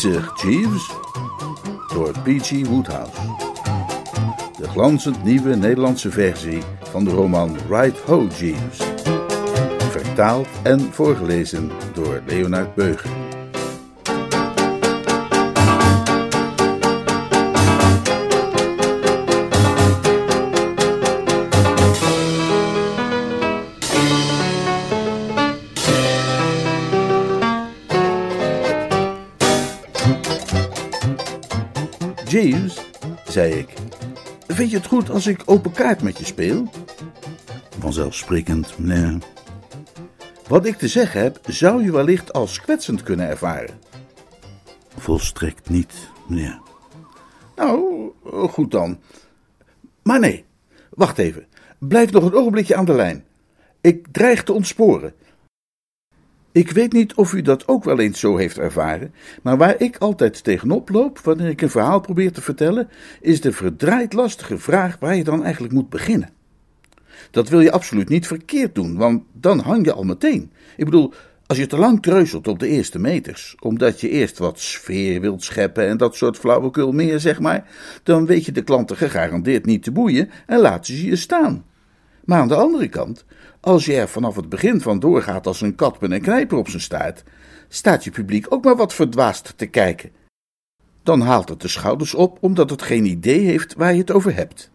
Jeeves. 0.00 0.90
Door 1.92 2.12
P.G. 2.22 2.66
Woodhouse. 2.66 3.20
De 4.58 4.68
glanzend 4.68 5.24
nieuwe 5.24 5.56
Nederlandse 5.56 6.10
versie 6.10 6.62
van 6.82 7.04
de 7.04 7.10
roman 7.10 7.56
Right 7.68 7.98
Ho, 7.98 8.26
Jeeves. 8.38 8.78
Vertaald 9.90 10.48
en 10.62 10.80
voorgelezen 10.92 11.70
door 11.94 12.22
Leonard 12.26 12.74
Beuger. 12.74 13.19
Zei 33.30 33.52
ik, 33.52 33.72
vind 34.48 34.70
je 34.70 34.76
het 34.76 34.86
goed 34.86 35.10
als 35.10 35.26
ik 35.26 35.42
open 35.44 35.72
kaart 35.72 36.02
met 36.02 36.18
je 36.18 36.24
speel? 36.24 36.70
Vanzelfsprekend, 37.78 38.78
meneer. 38.78 39.18
Wat 40.48 40.66
ik 40.66 40.76
te 40.76 40.88
zeggen 40.88 41.20
heb, 41.20 41.38
zou 41.46 41.84
je 41.84 41.92
wellicht 41.92 42.32
als 42.32 42.60
kwetsend 42.60 43.02
kunnen 43.02 43.28
ervaren. 43.28 43.78
Volstrekt 44.96 45.68
niet, 45.68 45.94
meneer. 46.28 46.60
Nou, 47.56 48.10
goed 48.50 48.70
dan. 48.70 48.98
Maar 50.02 50.20
nee, 50.20 50.44
wacht 50.90 51.18
even. 51.18 51.46
Blijf 51.78 52.12
nog 52.12 52.24
een 52.24 52.34
ogenblikje 52.34 52.76
aan 52.76 52.84
de 52.84 52.94
lijn. 52.94 53.24
Ik 53.80 54.06
dreig 54.10 54.42
te 54.42 54.52
ontsporen. 54.52 55.14
Ik 56.52 56.70
weet 56.70 56.92
niet 56.92 57.14
of 57.14 57.32
u 57.32 57.42
dat 57.42 57.68
ook 57.68 57.84
wel 57.84 57.98
eens 57.98 58.20
zo 58.20 58.36
heeft 58.36 58.58
ervaren, 58.58 59.14
maar 59.42 59.56
waar 59.56 59.80
ik 59.80 59.96
altijd 59.96 60.44
tegenop 60.44 60.88
loop 60.88 61.18
wanneer 61.18 61.48
ik 61.48 61.60
een 61.60 61.70
verhaal 61.70 62.00
probeer 62.00 62.32
te 62.32 62.40
vertellen, 62.40 62.88
is 63.20 63.40
de 63.40 63.52
verdraaid 63.52 64.12
lastige 64.12 64.58
vraag 64.58 64.96
waar 64.98 65.16
je 65.16 65.24
dan 65.24 65.44
eigenlijk 65.44 65.72
moet 65.72 65.88
beginnen. 65.88 66.30
Dat 67.30 67.48
wil 67.48 67.60
je 67.60 67.72
absoluut 67.72 68.08
niet 68.08 68.26
verkeerd 68.26 68.74
doen, 68.74 68.96
want 68.96 69.22
dan 69.32 69.58
hang 69.58 69.84
je 69.84 69.92
al 69.92 70.02
meteen. 70.02 70.52
Ik 70.76 70.84
bedoel, 70.84 71.12
als 71.46 71.58
je 71.58 71.66
te 71.66 71.78
lang 71.78 72.02
treuzelt 72.02 72.48
op 72.48 72.58
de 72.58 72.68
eerste 72.68 72.98
meters, 72.98 73.56
omdat 73.60 74.00
je 74.00 74.08
eerst 74.08 74.38
wat 74.38 74.60
sfeer 74.60 75.20
wilt 75.20 75.42
scheppen 75.42 75.86
en 75.86 75.96
dat 75.96 76.16
soort 76.16 76.36
flauwekul 76.36 76.92
meer, 76.92 77.20
zeg 77.20 77.40
maar, 77.40 77.68
dan 78.02 78.26
weet 78.26 78.44
je 78.44 78.52
de 78.52 78.62
klanten 78.62 78.96
gegarandeerd 78.96 79.66
niet 79.66 79.82
te 79.82 79.92
boeien 79.92 80.30
en 80.46 80.58
laten 80.58 80.94
ze 80.94 81.06
je 81.06 81.16
staan. 81.16 81.64
Maar 82.30 82.40
aan 82.40 82.48
de 82.48 82.54
andere 82.54 82.88
kant, 82.88 83.24
als 83.60 83.84
je 83.84 83.94
er 83.94 84.08
vanaf 84.08 84.36
het 84.36 84.48
begin 84.48 84.80
van 84.80 84.98
doorgaat 84.98 85.46
als 85.46 85.60
een 85.60 85.74
kat 85.74 85.96
een 86.00 86.20
knijper 86.20 86.58
op 86.58 86.68
zijn 86.68 86.82
staart, 86.82 87.22
staat 87.68 88.04
je 88.04 88.10
publiek 88.10 88.46
ook 88.48 88.64
maar 88.64 88.76
wat 88.76 88.94
verdwaasd 88.94 89.52
te 89.56 89.66
kijken. 89.66 90.10
Dan 91.02 91.20
haalt 91.20 91.48
het 91.48 91.60
de 91.60 91.68
schouders 91.68 92.14
op 92.14 92.38
omdat 92.40 92.70
het 92.70 92.82
geen 92.82 93.04
idee 93.04 93.40
heeft 93.40 93.74
waar 93.74 93.92
je 93.92 94.00
het 94.00 94.10
over 94.10 94.34
hebt. 94.34 94.70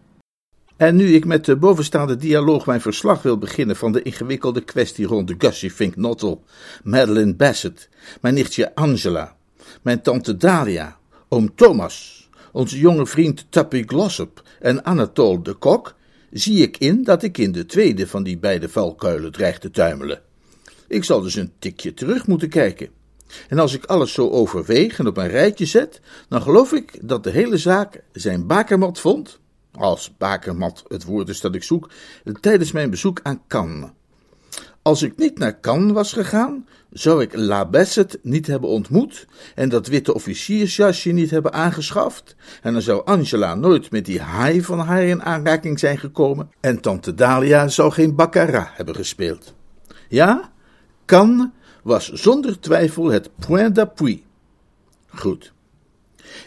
En 0.78 0.96
nu 0.96 1.14
ik 1.14 1.26
met 1.26 1.46
de 1.46 1.56
bovenstaande 1.56 2.16
dialoog 2.16 2.66
mijn 2.66 2.82
verslag 2.82 3.22
wil 3.22 3.38
beginnen 3.38 3.76
van 3.76 3.92
de 3.92 4.02
ingewikkelde 4.02 4.62
kwestie 4.62 5.06
rond 5.06 5.28
de 5.28 5.36
Gussie 5.38 5.72
Fink 5.72 5.96
Nottel, 5.96 6.44
Madeline 6.84 7.36
Bassett, 7.36 7.90
mijn 8.22 8.34
nichtje 8.34 8.76
Angela, 8.76 9.36
mijn 9.82 10.02
tante 10.02 10.38
Dalia, 10.38 10.98
oom 11.30 11.56
Thomas, 11.56 12.30
onze 12.52 12.80
jonge 12.80 13.06
vriend 13.06 13.46
Tuppy 13.50 13.84
Glossop 13.86 14.44
en 14.60 14.86
Anatole 14.86 15.42
de 15.42 15.54
Kok, 15.54 15.96
zie 16.40 16.62
ik 16.62 16.78
in 16.78 17.04
dat 17.04 17.24
ik 17.24 17.38
in 17.38 17.52
de 17.52 17.66
tweede 17.66 18.08
van 18.08 18.24
die 18.24 18.38
beide 18.38 18.70
valkuilen 18.70 19.32
dreig 19.32 19.60
te 19.60 19.72
tuimelen. 19.72 20.22
Ik 20.88 21.04
zal 21.04 21.22
dus 21.22 21.36
een 21.36 21.52
tikje 21.60 21.94
terug 21.94 22.28
moeten 22.28 22.50
kijken. 22.50 22.90
En 23.48 23.60
als 23.60 23.74
ik 23.74 23.86
alles 23.86 24.14
zo 24.14 24.30
overweeg 24.30 25.00
en 25.00 25.08
op 25.08 25.18
een 25.18 25.28
rijtje 25.28 25.66
zet, 25.66 26.02
dan 26.30 26.42
geloof 26.42 26.72
ik 26.72 27.00
dat 27.02 27.24
de 27.24 27.30
hele 27.30 27.58
zaak 27.58 28.02
zijn 28.12 28.48
bakermat 28.48 29.00
vond, 29.00 29.40
als 29.72 30.18
bakermat 30.18 30.84
het 30.88 31.04
woord 31.04 31.30
is 31.30 31.42
dat 31.42 31.56
ik 31.56 31.64
zoek, 31.64 31.90
tijdens 32.42 32.72
mijn 32.72 32.90
bezoek 32.90 33.20
aan 33.24 33.42
Cannes. 33.48 33.90
Als 34.86 35.02
ik 35.02 35.18
niet 35.18 35.38
naar 35.38 35.60
Cannes 35.60 35.92
was 35.92 36.14
gegaan, 36.14 36.68
zou 36.90 37.22
ik 37.22 37.36
La 37.36 37.66
Bassett 37.66 38.20
niet 38.22 38.48
hebben 38.48 38.70
ontmoet 38.70 39.28
en 39.56 39.70
dat 39.70 39.88
witte 39.88 40.14
officiersjasje 40.14 41.12
niet 41.12 41.32
hebben 41.32 41.54
aangeschaft, 41.54 42.36
en 42.62 42.74
dan 42.74 42.82
zou 42.82 43.06
Angela 43.06 43.56
nooit 43.56 43.92
met 43.92 44.06
die 44.06 44.22
haai 44.22 44.62
van 44.64 44.80
haar 44.80 45.04
in 45.04 45.24
aanraking 45.24 45.80
zijn 45.80 45.98
gekomen, 45.98 46.50
en 46.60 46.82
tante 46.82 47.14
Dalia 47.14 47.68
zou 47.68 47.92
geen 47.92 48.16
baccarat 48.16 48.68
hebben 48.74 48.96
gespeeld. 48.96 49.54
Ja, 50.10 50.52
Cannes 51.06 51.48
was 51.84 52.12
zonder 52.12 52.60
twijfel 52.60 53.06
het 53.06 53.30
point 53.48 53.76
d'appui. 53.76 54.24
Goed. 55.08 55.54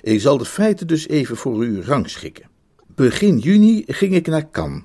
Ik 0.03 0.21
zal 0.21 0.39
de 0.39 0.45
feiten 0.45 0.87
dus 0.87 1.09
even 1.09 1.37
voor 1.37 1.65
u 1.65 1.83
rangschikken. 1.83 2.49
Begin 2.87 3.39
juni 3.39 3.85
ging 3.87 4.15
ik 4.15 4.27
naar 4.27 4.51
Cannes, 4.51 4.83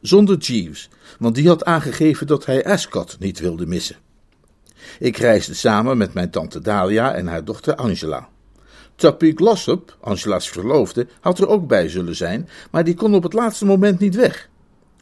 zonder 0.00 0.36
Jeeves, 0.36 0.88
want 1.18 1.34
die 1.34 1.48
had 1.48 1.64
aangegeven 1.64 2.26
dat 2.26 2.46
hij 2.46 2.64
Ascot 2.64 3.16
niet 3.18 3.38
wilde 3.38 3.66
missen. 3.66 3.96
Ik 4.98 5.16
reisde 5.16 5.54
samen 5.54 5.96
met 5.98 6.14
mijn 6.14 6.30
tante 6.30 6.60
Dalia 6.60 7.14
en 7.14 7.26
haar 7.26 7.44
dochter 7.44 7.74
Angela. 7.74 8.28
Tuppy 8.94 9.32
Glossop, 9.34 9.96
Angela's 10.00 10.48
verloofde, 10.48 11.06
had 11.20 11.38
er 11.38 11.48
ook 11.48 11.66
bij 11.66 11.88
zullen 11.88 12.16
zijn, 12.16 12.48
maar 12.70 12.84
die 12.84 12.94
kon 12.94 13.14
op 13.14 13.22
het 13.22 13.32
laatste 13.32 13.64
moment 13.64 13.98
niet 13.98 14.14
weg. 14.14 14.48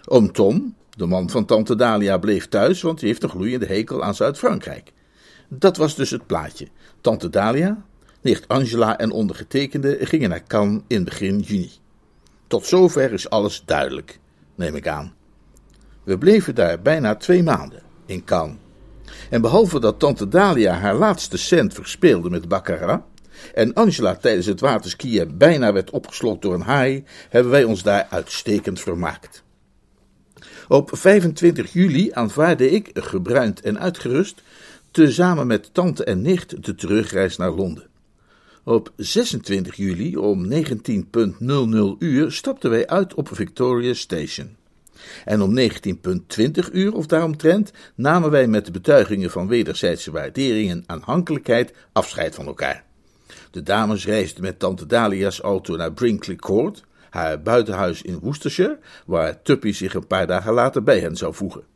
Oom 0.04 0.32
Tom, 0.32 0.74
de 0.96 1.06
man 1.06 1.30
van 1.30 1.44
tante 1.44 1.76
Dalia, 1.76 2.18
bleef 2.18 2.48
thuis, 2.48 2.82
want 2.82 3.00
hij 3.00 3.08
heeft 3.08 3.22
een 3.22 3.28
gloeiende 3.28 3.66
hekel 3.66 4.02
aan 4.02 4.14
Zuid-Frankrijk. 4.14 4.92
Dat 5.48 5.76
was 5.76 5.94
dus 5.94 6.10
het 6.10 6.26
plaatje. 6.26 6.68
Tante 7.00 7.30
Dalia, 7.30 7.84
nicht 8.20 8.48
Angela 8.48 8.98
en 8.98 9.10
ondergetekende 9.10 9.98
gingen 10.00 10.28
naar 10.28 10.46
Cannes 10.46 10.82
in 10.86 11.04
begin 11.04 11.38
juni. 11.38 11.70
Tot 12.46 12.66
zover 12.66 13.12
is 13.12 13.30
alles 13.30 13.62
duidelijk, 13.64 14.18
neem 14.56 14.74
ik 14.74 14.88
aan. 14.88 15.14
We 16.04 16.18
bleven 16.18 16.54
daar 16.54 16.80
bijna 16.82 17.14
twee 17.14 17.42
maanden, 17.42 17.82
in 18.06 18.24
Cannes. 18.24 18.56
En 19.30 19.40
behalve 19.40 19.80
dat 19.80 19.98
tante 19.98 20.28
Dalia 20.28 20.74
haar 20.74 20.94
laatste 20.94 21.36
cent 21.36 21.74
verspeelde 21.74 22.30
met 22.30 22.48
baccarat, 22.48 23.02
en 23.54 23.74
Angela 23.74 24.14
tijdens 24.14 24.46
het 24.46 24.60
waterskiën 24.60 25.36
bijna 25.38 25.72
werd 25.72 25.90
opgeslokt 25.90 26.42
door 26.42 26.54
een 26.54 26.60
haai, 26.60 27.04
hebben 27.28 27.52
wij 27.52 27.64
ons 27.64 27.82
daar 27.82 28.06
uitstekend 28.10 28.80
vermaakt. 28.80 29.44
Op 30.68 30.90
25 30.92 31.72
juli 31.72 32.10
aanvaarde 32.12 32.70
ik, 32.70 32.90
gebruind 32.94 33.60
en 33.60 33.80
uitgerust, 33.80 34.42
tezamen 34.90 35.46
met 35.46 35.74
tante 35.74 36.04
en 36.04 36.22
nicht 36.22 36.64
de 36.64 36.74
terugreis 36.74 37.36
naar 37.36 37.50
Londen. 37.50 37.85
Op 38.68 38.92
26 38.96 39.74
juli 39.74 40.16
om 40.16 40.52
19.00 40.52 40.58
uur 41.98 42.32
stapten 42.32 42.70
wij 42.70 42.86
uit 42.86 43.14
op 43.14 43.28
Victoria 43.32 43.94
Station. 43.94 44.56
En 45.24 45.42
om 45.42 45.58
19.20 45.58 45.66
uur 46.72 46.94
of 46.94 47.06
daaromtrent 47.06 47.72
namen 47.94 48.30
wij 48.30 48.46
met 48.46 48.64
de 48.64 48.70
betuigingen 48.70 49.30
van 49.30 49.48
wederzijdse 49.48 50.10
waardering 50.10 50.70
en 50.70 50.84
aanhankelijkheid 50.86 51.72
afscheid 51.92 52.34
van 52.34 52.46
elkaar. 52.46 52.84
De 53.50 53.62
dames 53.62 54.06
reisden 54.06 54.42
met 54.42 54.58
tante 54.58 54.86
Dalia's 54.86 55.40
auto 55.40 55.76
naar 55.76 55.92
Brinkley 55.92 56.36
Court, 56.36 56.84
haar 57.10 57.42
buitenhuis 57.42 58.02
in 58.02 58.18
Worcestershire, 58.18 58.78
waar 59.04 59.42
Tuppy 59.42 59.72
zich 59.72 59.94
een 59.94 60.06
paar 60.06 60.26
dagen 60.26 60.52
later 60.52 60.82
bij 60.82 61.00
hen 61.00 61.16
zou 61.16 61.34
voegen. 61.34 61.75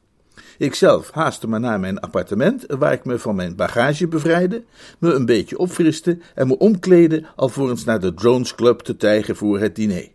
Ikzelf 0.61 1.11
haastte 1.11 1.49
me 1.49 1.59
naar 1.59 1.81
mijn 1.81 2.01
appartement, 2.01 2.65
waar 2.67 2.93
ik 2.93 3.05
me 3.05 3.19
van 3.19 3.35
mijn 3.35 3.57
bagage 3.57 4.09
bevrijdde, 4.09 4.65
me 4.99 5.13
een 5.13 5.27
beetje 5.27 5.59
opfriste 5.59 6.19
en 6.35 6.47
me 6.47 6.59
omkleedde 6.59 7.25
alvorens 7.37 7.85
naar 7.85 8.01
de 8.01 8.15
Drones 8.15 8.55
Club 8.55 8.81
te 8.81 8.97
tijgen 8.97 9.37
voor 9.37 9.59
het 9.59 9.75
diner. 9.75 10.11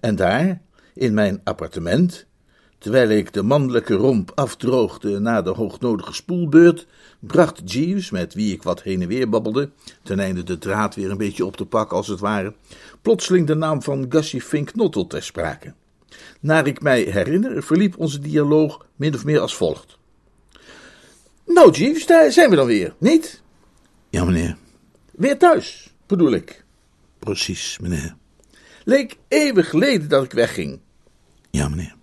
En 0.00 0.16
daar, 0.16 0.60
in 0.94 1.14
mijn 1.14 1.40
appartement, 1.44 2.26
terwijl 2.78 3.08
ik 3.08 3.32
de 3.32 3.42
mannelijke 3.42 3.94
romp 3.94 4.32
afdroogde 4.34 5.18
na 5.18 5.42
de 5.42 5.50
hoognodige 5.50 6.12
spoelbeurt, 6.12 6.86
bracht 7.20 7.72
Jeeves, 7.72 8.10
met 8.10 8.34
wie 8.34 8.52
ik 8.52 8.62
wat 8.62 8.82
heen 8.82 9.02
en 9.02 9.08
weer 9.08 9.28
babbelde, 9.28 9.70
ten 10.02 10.18
einde 10.18 10.42
de 10.42 10.58
draad 10.58 10.94
weer 10.94 11.10
een 11.10 11.16
beetje 11.16 11.44
op 11.44 11.56
te 11.56 11.66
pakken 11.66 11.96
als 11.96 12.08
het 12.08 12.20
ware, 12.20 12.54
plotseling 13.02 13.46
de 13.46 13.54
naam 13.54 13.82
van 13.82 14.06
Gussie 14.08 14.42
Fink 14.42 14.74
Nottel 14.74 15.06
ter 15.06 15.22
sprake. 15.22 15.74
Naar 16.40 16.66
ik 16.66 16.82
mij 16.82 17.02
herinner, 17.02 17.62
verliep 17.62 17.98
onze 17.98 18.18
dialoog 18.18 18.86
min 18.96 19.14
of 19.14 19.24
meer 19.24 19.40
als 19.40 19.56
volgt. 19.56 19.98
Nou, 21.46 21.70
Jeeves, 21.70 22.06
daar 22.06 22.32
zijn 22.32 22.50
we 22.50 22.56
dan 22.56 22.66
weer, 22.66 22.94
niet? 22.98 23.42
Ja, 24.10 24.24
meneer. 24.24 24.56
Weer 25.12 25.38
thuis, 25.38 25.94
bedoel 26.06 26.32
ik. 26.32 26.64
Precies, 27.18 27.78
meneer. 27.78 28.16
Leek 28.84 29.16
eeuwig 29.28 29.68
geleden 29.68 30.08
dat 30.08 30.24
ik 30.24 30.32
wegging. 30.32 30.80
Ja, 31.50 31.68
meneer. 31.68 31.94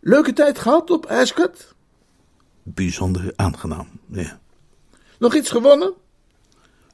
Leuke 0.00 0.32
tijd 0.32 0.58
gehad 0.58 0.90
op 0.90 1.06
Ascot? 1.06 1.74
Bijzonder 2.62 3.32
aangenaam, 3.36 3.88
meneer. 4.06 4.38
Nog 5.18 5.34
iets 5.34 5.50
gewonnen? 5.50 5.94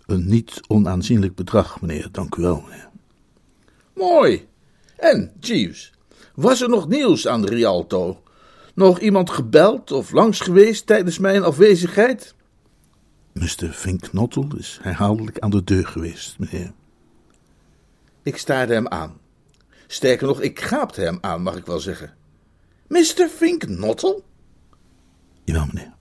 Een 0.07 0.27
niet 0.27 0.61
onaanzienlijk 0.67 1.35
bedrag, 1.35 1.81
meneer. 1.81 2.09
Dank 2.13 2.35
u 2.35 2.43
wel, 2.43 2.61
meneer. 2.61 2.89
Mooi. 3.95 4.49
En, 4.97 5.33
Jeeves, 5.41 5.93
was 6.35 6.61
er 6.61 6.69
nog 6.69 6.89
nieuws 6.89 7.29
aan 7.29 7.43
de 7.43 7.49
Rialto? 7.49 8.23
Nog 8.75 9.01
iemand 9.01 9.31
gebeld 9.31 9.93
of 9.93 10.13
langs 10.13 10.41
geweest 10.41 10.87
tijdens 10.87 11.19
mijn 11.19 11.43
afwezigheid? 11.43 12.35
Mr. 13.33 13.73
Finknottel 13.73 14.49
is 14.57 14.79
herhaaldelijk 14.83 15.39
aan 15.39 15.51
de 15.51 15.65
deur 15.65 15.87
geweest, 15.87 16.39
meneer. 16.39 16.73
Ik 18.23 18.37
staarde 18.37 18.73
hem 18.73 18.89
aan. 18.89 19.19
Sterker 19.87 20.27
nog, 20.27 20.41
ik 20.41 20.61
gaapte 20.61 21.01
hem 21.01 21.19
aan, 21.21 21.43
mag 21.43 21.57
ik 21.57 21.67
wel 21.67 21.81
zeggen. 21.81 22.15
Mr. 22.89 23.29
Finknottel? 23.29 24.25
Jawel, 25.45 25.67
meneer. 25.67 25.93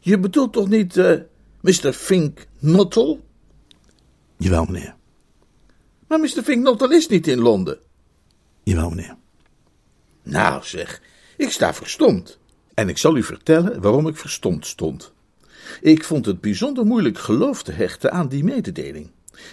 Je 0.00 0.18
bedoelt 0.18 0.52
toch 0.52 0.68
niet 0.68 0.96
uh, 0.96 1.20
Mr. 1.60 1.92
Finknottel? 1.92 3.20
Jawel, 4.36 4.64
meneer. 4.64 4.94
Maar 6.08 6.20
Mr. 6.20 6.42
Finknottel 6.42 6.90
is 6.90 7.08
niet 7.08 7.26
in 7.26 7.38
Londen. 7.38 7.78
Jawel, 8.62 8.88
meneer. 8.88 9.16
Nou 10.22 10.64
zeg, 10.64 11.00
ik 11.36 11.50
sta 11.50 11.74
verstomd. 11.74 12.38
En 12.74 12.88
ik 12.88 12.98
zal 12.98 13.16
u 13.16 13.22
vertellen 13.22 13.80
waarom 13.80 14.08
ik 14.08 14.16
verstomd 14.16 14.66
stond. 14.66 15.12
Ik 15.80 16.04
vond 16.04 16.26
het 16.26 16.40
bijzonder 16.40 16.86
moeilijk 16.86 17.18
geloof 17.18 17.62
te 17.62 17.72
hechten 17.72 18.12
aan 18.12 18.28
die 18.28 18.44
mededeling. 18.44 19.10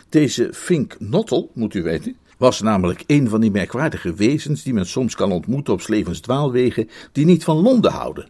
Deze 0.09 0.49
Fink 0.53 0.95
Nottel, 0.99 1.51
moet 1.53 1.73
u 1.73 1.83
weten, 1.83 2.17
was 2.37 2.61
namelijk 2.61 3.03
een 3.07 3.29
van 3.29 3.41
die 3.41 3.51
merkwaardige 3.51 4.13
wezens 4.13 4.63
die 4.63 4.73
men 4.73 4.85
soms 4.85 5.15
kan 5.15 5.31
ontmoeten 5.31 5.73
op 5.73 5.87
levensdwaalwegen, 5.87 6.89
die 7.11 7.25
niet 7.25 7.43
van 7.43 7.57
Londen 7.57 7.91
houden. 7.91 8.29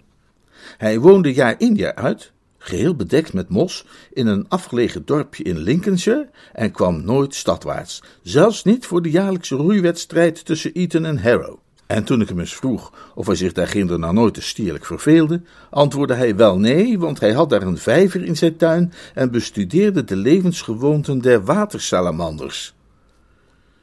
Hij 0.78 1.00
woonde 1.00 1.34
jaar 1.34 1.56
in 1.58 1.76
jaar 1.76 1.96
uit, 1.96 2.32
geheel 2.58 2.96
bedekt 2.96 3.34
met 3.34 3.50
mos, 3.50 3.86
in 4.14 4.28
een 4.28 4.46
afgelegen 4.48 5.06
dorpje 5.06 5.44
in 5.44 5.58
Lincolnshire 5.58 6.30
en 6.54 6.72
kwam 6.72 7.04
nooit 7.04 7.36
stadwaarts, 7.36 8.04
zelfs 8.24 8.64
niet 8.64 8.86
voor 8.86 9.02
de 9.02 9.10
jaarlijkse 9.10 9.56
roeiwedstrijd 9.56 10.46
tussen 10.46 10.74
Eton 10.74 11.06
en 11.06 11.22
Harrow. 11.22 11.58
En 11.90 12.04
toen 12.04 12.22
ik 12.22 12.28
hem 12.28 12.40
eens 12.40 12.56
vroeg 12.56 12.94
of 13.16 13.26
hij 13.26 13.36
zich 13.36 13.54
daar 13.54 13.68
ginder 13.68 14.00
nou 14.00 14.14
nooit 14.14 14.34
te 14.34 14.42
stierlijk 14.42 14.86
verveelde, 14.86 15.42
antwoordde 15.70 16.14
hij 16.14 16.36
wel 16.36 16.60
nee, 16.60 17.00
want 17.00 17.20
hij 17.20 17.32
had 17.32 17.50
daar 17.50 17.62
een 17.62 17.78
vijver 17.78 18.24
in 18.24 18.38
zijn 18.38 18.58
tuin 18.58 18.94
en 19.14 19.32
bestudeerde 19.32 20.04
de 20.04 20.16
levensgewoonten 20.16 21.20
der 21.20 21.44
watersalamanders. 21.44 22.76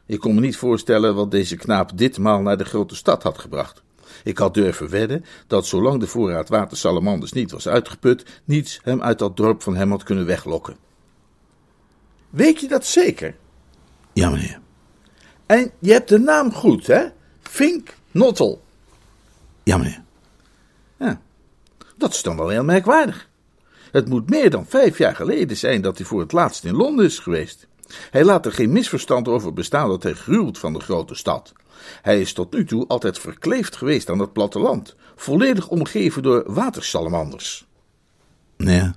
Ik 0.06 0.20
kon 0.20 0.34
me 0.34 0.40
niet 0.40 0.56
voorstellen 0.56 1.14
wat 1.14 1.30
deze 1.30 1.56
knaap 1.56 1.98
ditmaal 1.98 2.42
naar 2.42 2.58
de 2.58 2.64
grote 2.64 2.94
stad 2.94 3.22
had 3.22 3.38
gebracht. 3.38 3.82
Ik 4.24 4.38
had 4.38 4.54
durven 4.54 4.90
wedden 4.90 5.24
dat 5.46 5.66
zolang 5.66 6.00
de 6.00 6.06
voorraad 6.06 6.48
watersalamanders 6.48 7.32
niet 7.32 7.50
was 7.50 7.68
uitgeput, 7.68 8.40
niets 8.44 8.80
hem 8.82 9.02
uit 9.02 9.18
dat 9.18 9.36
dorp 9.36 9.62
van 9.62 9.76
hem 9.76 9.90
had 9.90 10.02
kunnen 10.02 10.26
weglokken. 10.26 10.76
Weet 12.30 12.60
je 12.60 12.68
dat 12.68 12.86
zeker? 12.86 13.36
Ja, 14.12 14.30
meneer. 14.30 14.60
En 15.46 15.70
je 15.78 15.92
hebt 15.92 16.08
de 16.08 16.18
naam 16.18 16.52
goed, 16.52 16.86
hè? 16.86 17.04
Fink 17.48 17.94
Nottel. 18.10 18.62
Ja, 19.62 19.76
meneer. 19.76 20.02
Ja, 20.98 21.20
dat 21.96 22.14
is 22.14 22.22
dan 22.22 22.36
wel 22.36 22.48
heel 22.48 22.64
merkwaardig. 22.64 23.28
Het 23.90 24.08
moet 24.08 24.30
meer 24.30 24.50
dan 24.50 24.66
vijf 24.66 24.98
jaar 24.98 25.14
geleden 25.14 25.56
zijn 25.56 25.82
dat 25.82 25.98
hij 25.98 26.06
voor 26.06 26.20
het 26.20 26.32
laatst 26.32 26.64
in 26.64 26.74
Londen 26.74 27.04
is 27.04 27.18
geweest. 27.18 27.66
Hij 28.10 28.24
laat 28.24 28.46
er 28.46 28.52
geen 28.52 28.72
misverstand 28.72 29.28
over 29.28 29.52
bestaan 29.52 29.88
dat 29.88 30.02
hij 30.02 30.14
gruwelt 30.14 30.58
van 30.58 30.72
de 30.72 30.80
grote 30.80 31.14
stad. 31.14 31.52
Hij 32.02 32.20
is 32.20 32.32
tot 32.32 32.52
nu 32.52 32.64
toe 32.64 32.86
altijd 32.86 33.18
verkleefd 33.18 33.76
geweest 33.76 34.10
aan 34.10 34.18
het 34.18 34.32
platteland, 34.32 34.94
volledig 35.16 35.68
omgeven 35.68 36.22
door 36.22 36.52
watersalamanders. 36.52 37.66
Nee. 38.56 38.90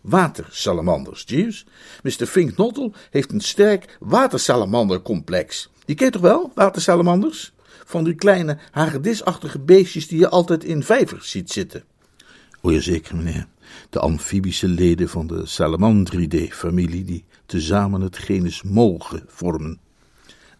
Watersalamanders, 0.00 1.24
Jeeves. 1.26 1.66
Mr. 2.02 2.26
Fink 2.26 2.56
Nottel 2.56 2.92
heeft 3.10 3.32
een 3.32 3.40
sterk 3.40 3.96
watersalamandercomplex. 4.00 5.70
Die 5.90 5.98
ken 5.98 6.06
je 6.06 6.12
toch 6.12 6.22
wel, 6.22 6.52
watersalamanders? 6.54 7.52
Van 7.84 8.04
die 8.04 8.14
kleine 8.14 8.58
hagedisachtige 8.70 9.58
beestjes 9.58 10.08
die 10.08 10.18
je 10.18 10.28
altijd 10.28 10.64
in 10.64 10.82
vijvers 10.82 11.30
ziet 11.30 11.50
zitten. 11.50 11.84
O 12.60 12.70
ja, 12.70 12.80
zeker, 12.80 13.16
meneer. 13.16 13.46
De 13.88 13.98
amfibische 13.98 14.68
leden 14.68 15.08
van 15.08 15.26
de 15.26 15.46
Salamandridae-familie 15.46 17.04
die 17.04 17.24
tezamen 17.46 18.00
het 18.00 18.18
genus 18.18 18.62
molgen 18.62 19.24
vormen. 19.26 19.80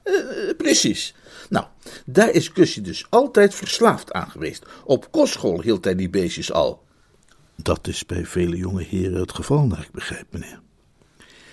Uh, 0.05 0.15
precies. 0.56 1.15
Nou, 1.49 1.67
daar 2.06 2.31
is 2.31 2.53
Kusje 2.53 2.81
dus 2.81 3.06
altijd 3.11 3.55
verslaafd 3.55 4.12
aan 4.12 4.31
geweest. 4.31 4.67
Op 4.85 5.12
kostschool 5.12 5.61
hield 5.61 5.85
hij 5.85 5.94
die 5.94 6.11
beestjes 6.11 6.53
al. 6.53 6.83
Dat 7.56 7.87
is 7.87 8.06
bij 8.06 8.26
vele 8.26 8.56
jonge 8.56 8.83
heren 8.83 9.21
het 9.21 9.33
geval, 9.33 9.67
naar 9.67 9.83
ik 9.83 9.93
begrijp, 9.93 10.26
meneer. 10.31 10.61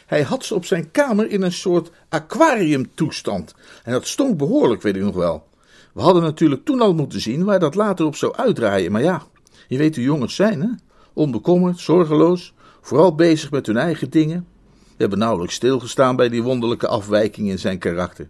Hij 0.07 0.21
had 0.21 0.45
ze 0.45 0.55
op 0.55 0.65
zijn 0.65 0.91
kamer 0.91 1.29
in 1.29 1.41
een 1.41 1.51
soort 1.51 1.91
aquariumtoestand. 2.09 3.53
En 3.83 3.91
dat 3.91 4.07
stonk 4.07 4.37
behoorlijk, 4.37 4.81
weet 4.81 4.95
ik 4.95 5.01
nog 5.01 5.15
wel. 5.15 5.47
We 5.93 6.01
hadden 6.01 6.23
natuurlijk 6.23 6.65
toen 6.65 6.81
al 6.81 6.93
moeten 6.93 7.21
zien 7.21 7.43
waar 7.43 7.59
dat 7.59 7.75
later 7.75 8.05
op 8.05 8.15
zou 8.15 8.35
uitdraaien. 8.35 8.91
Maar 8.91 9.01
ja, 9.01 9.23
je 9.67 9.77
weet 9.77 9.95
hoe 9.95 10.03
jongens 10.03 10.35
zijn, 10.35 10.61
hè? 10.61 10.69
Onbekommerd, 11.13 11.79
zorgeloos, 11.79 12.53
vooral 12.81 13.15
bezig 13.15 13.51
met 13.51 13.65
hun 13.65 13.77
eigen 13.77 14.09
dingen. 14.09 14.47
We 14.73 15.03
hebben 15.03 15.19
nauwelijks 15.19 15.55
stilgestaan 15.55 16.15
bij 16.15 16.29
die 16.29 16.43
wonderlijke 16.43 16.87
afwijking 16.87 17.49
in 17.49 17.59
zijn 17.59 17.77
karakter. 17.77 18.29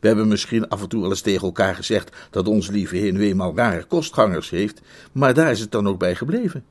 We 0.00 0.06
hebben 0.06 0.28
misschien 0.28 0.68
af 0.68 0.82
en 0.82 0.88
toe 0.88 1.00
wel 1.00 1.10
eens 1.10 1.20
tegen 1.20 1.46
elkaar 1.46 1.74
gezegd 1.74 2.16
dat 2.30 2.48
onze 2.48 2.72
lieve 2.72 2.96
heer 2.96 3.12
nu 3.12 3.24
eenmaal 3.24 3.56
rare 3.56 3.84
kostgangers 3.84 4.50
heeft, 4.50 4.80
maar 5.12 5.34
daar 5.34 5.50
is 5.50 5.60
het 5.60 5.70
dan 5.70 5.88
ook 5.88 5.98
bij 5.98 6.14
gebleven. 6.14 6.64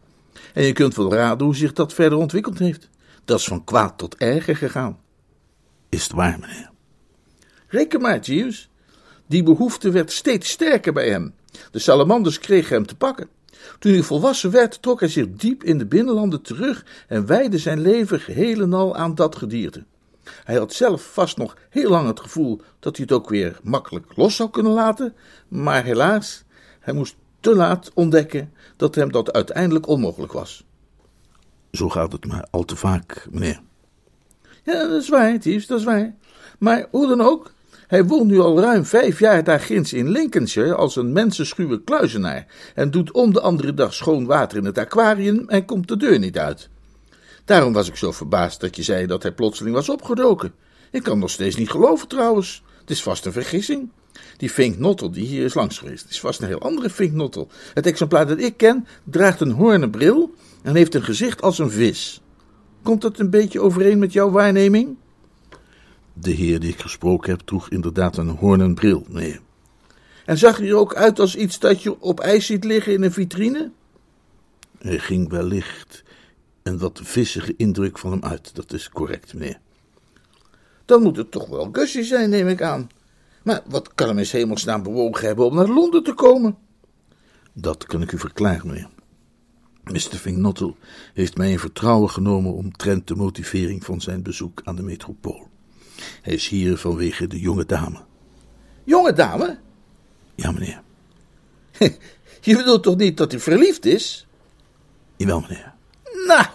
En 0.54 0.64
je 0.64 0.74
kunt 0.74 0.96
wel 0.96 1.14
raden 1.14 1.46
hoe 1.46 1.56
zich 1.56 1.74
dat 1.74 1.94
verder 1.94 2.18
ontwikkeld 2.18 2.60
heeft. 2.60 2.90
Dat 3.28 3.40
is 3.40 3.46
van 3.46 3.64
kwaad 3.64 3.98
tot 3.98 4.16
erger 4.16 4.56
gegaan. 4.56 5.00
Is 5.90 6.04
het 6.04 6.12
waar, 6.12 6.40
meneer? 6.40 6.70
Reken 7.68 8.02
maar, 8.02 8.20
Jeeves. 8.20 8.70
Die 9.26 9.44
behoefte 9.44 9.92
werd 9.92 10.12
steeds 10.12 10.50
sterker 10.50 10.94
bij 10.94 11.10
hem. 11.10 11.34
De 11.72 11.80
salamanders 11.80 12.40
kregen 12.40 12.76
hem 12.76 12.86
te 12.86 12.96
pakken. 12.96 13.30
Toen 13.80 13.92
hij 13.92 14.02
volwassen 14.02 14.52
werd, 14.52 14.82
trok 14.82 15.00
hij 15.00 15.10
zich 15.10 15.28
diep 15.30 15.64
in 15.64 15.78
de 15.78 15.86
binnenlanden 15.86 16.42
terug 16.42 16.86
en 17.08 17.26
wijde 17.26 17.58
zijn 17.58 17.82
leven 17.82 18.20
geheel 18.20 18.62
en 18.62 18.74
al 18.74 18.96
aan 18.96 19.16
dat 19.16 19.36
gedierte. 19.36 19.84
Hij 20.44 20.56
had 20.56 20.74
zelf 20.74 21.14
vast 21.14 21.38
nog 21.38 21.58
heel 21.70 21.90
lang 21.90 22.08
het 22.08 22.20
gevoel 22.20 22.62
dat 22.80 22.98
hij 22.98 23.06
het 23.10 23.18
ook 23.18 23.30
weer 23.30 23.60
makkelijk 23.64 24.06
los 24.16 24.36
zou 24.36 24.50
kunnen 24.50 24.72
laten, 24.72 25.16
maar 25.48 25.84
helaas, 25.84 26.44
hij 26.80 26.94
moest 26.94 27.16
te 27.40 27.56
laat 27.56 27.92
ontdekken 27.94 28.54
dat 28.76 28.96
hem 28.96 29.12
dat 29.12 29.34
uiteindelijk 29.34 29.88
onmogelijk 29.88 30.32
was. 30.32 30.67
Zo 31.78 31.90
gaat 31.90 32.12
het 32.12 32.26
maar 32.26 32.48
al 32.52 32.64
te 32.64 32.76
vaak, 32.76 33.28
meneer. 33.32 33.60
Ja, 34.64 34.88
dat 34.88 35.02
is 35.02 35.10
waar, 35.10 35.40
Tiefs, 35.40 35.68
dat 35.68 35.80
is 35.80 35.86
waar. 35.86 36.16
Maar 36.60 36.86
hoe 36.92 37.08
dan 37.08 37.22
ook, 37.22 37.52
hij 37.88 38.06
woont 38.06 38.28
nu 38.28 38.40
al 38.40 38.60
ruim 38.60 38.86
vijf 38.86 39.20
jaar 39.20 39.44
daar 39.44 39.60
ginds 39.60 39.94
in 39.94 40.10
Lincolnshire 40.10 40.76
als 40.76 40.96
een 40.96 41.12
mensenschuwe 41.12 41.84
kluizenaar 41.84 42.46
en 42.76 42.92
doet 42.92 43.12
om 43.12 43.34
de 43.34 43.42
andere 43.42 43.74
dag 43.74 43.94
schoon 43.94 44.26
water 44.26 44.58
in 44.58 44.66
het 44.66 44.78
aquarium 44.78 45.50
en 45.50 45.66
komt 45.66 45.88
de 45.88 45.98
deur 45.98 46.20
niet 46.20 46.38
uit. 46.38 46.70
Daarom 47.46 47.74
was 47.74 47.88
ik 47.88 47.96
zo 47.96 48.12
verbaasd 48.12 48.60
dat 48.60 48.76
je 48.76 48.84
zei 48.84 49.06
dat 49.06 49.24
hij 49.24 49.32
plotseling 49.32 49.76
was 49.76 49.90
opgedoken. 49.90 50.54
Ik 50.92 51.04
kan 51.04 51.20
nog 51.20 51.30
steeds 51.30 51.56
niet 51.56 51.70
geloven 51.70 52.08
trouwens. 52.08 52.64
Het 52.80 52.90
is 52.90 53.04
vast 53.04 53.26
een 53.26 53.32
vergissing. 53.32 53.90
Die 54.38 54.50
Fink 54.50 54.78
Nottel 54.78 55.12
die 55.12 55.26
hier 55.26 55.44
is 55.44 55.54
langs 55.54 55.78
geweest, 55.78 56.10
is 56.10 56.20
vast 56.20 56.42
een 56.42 56.48
heel 56.48 56.62
andere 56.62 56.90
Fink 56.90 57.14
Nottel. 57.14 57.48
Het 57.74 57.86
exemplaar 57.86 58.28
dat 58.28 58.40
ik 58.40 58.58
ken 58.58 58.88
draagt 59.04 59.42
een 59.42 59.52
hoornen 59.52 59.90
bril 59.90 60.34
en 60.64 60.76
heeft 60.76 60.96
een 60.96 61.04
gezicht 61.04 61.42
als 61.42 61.60
een 61.60 61.72
vis. 61.72 62.22
Komt 62.84 63.02
dat 63.02 63.20
een 63.20 63.30
beetje 63.30 63.62
overeen 63.62 64.00
met 64.00 64.14
jouw 64.14 64.30
waarneming? 64.30 64.98
De 66.14 66.32
heer 66.32 66.60
die 66.60 66.70
ik 66.70 66.80
gesproken 66.80 67.30
heb 67.30 67.40
droeg 67.40 67.70
inderdaad 67.70 68.18
een 68.18 68.30
hoornen 68.30 68.74
bril, 68.74 69.06
meneer. 69.10 69.40
En 70.26 70.38
zag 70.38 70.58
hij 70.58 70.68
er 70.68 70.76
ook 70.76 70.96
uit 70.96 71.20
als 71.20 71.36
iets 71.36 71.60
dat 71.60 71.84
je 71.84 72.02
op 72.02 72.20
ijs 72.20 72.46
ziet 72.46 72.64
liggen 72.64 72.94
in 72.94 73.04
een 73.04 73.12
vitrine? 73.12 73.72
Er 74.80 75.02
ging 75.02 75.30
wellicht 75.30 76.04
een 76.64 76.78
wat 76.78 77.00
vissige 77.04 77.54
indruk 77.58 77.98
van 77.98 78.12
hem 78.12 78.24
uit, 78.24 78.56
dat 78.56 78.74
is 78.74 78.90
correct, 78.90 79.34
meneer. 79.34 79.60
Dan 80.86 81.02
moet 81.02 81.18
het 81.18 81.32
toch 81.32 81.48
wel 81.48 81.70
Gussie 81.72 82.04
zijn, 82.04 82.30
neem 82.30 82.48
ik 82.48 82.62
aan. 82.62 82.90
Maar 83.48 83.62
wat 83.66 83.94
kan 83.96 84.08
hem 84.08 84.18
in 84.18 84.28
hemelsnaam 84.30 84.84
bewogen 84.84 85.28
hebben 85.28 85.46
om 85.46 85.56
naar 85.56 85.68
Londen 85.68 86.04
te 86.04 86.14
komen? 86.14 86.58
Dat 87.54 87.86
kan 87.86 88.02
ik 88.02 88.12
u 88.12 88.20
verklaren, 88.20 88.68
meneer. 88.68 88.90
Mr. 89.84 90.16
Vingnottel 90.16 90.78
heeft 91.14 91.38
mij 91.38 91.52
in 91.52 91.60
vertrouwen 91.60 92.10
genomen 92.10 92.54
omtrent 92.54 93.08
de 93.08 93.16
motivering 93.16 93.86
van 93.86 94.02
zijn 94.02 94.24
bezoek 94.24 94.62
aan 94.64 94.76
de 94.76 94.82
metropool. 94.82 95.48
Hij 96.22 96.34
is 96.34 96.48
hier 96.48 96.78
vanwege 96.78 97.28
de 97.28 97.40
jonge 97.40 97.66
dame. 97.66 98.00
Jonge 98.84 99.14
dame? 99.14 99.58
Ja, 100.36 100.52
meneer. 100.52 100.82
Je 102.42 102.56
bedoelt 102.56 102.84
toch 102.84 102.98
niet 102.98 103.18
dat 103.18 103.32
hij 103.32 103.40
verliefd 103.40 103.86
is? 103.86 104.28
Jawel, 105.16 105.40
meneer. 105.40 105.74
Nou, 106.28 106.46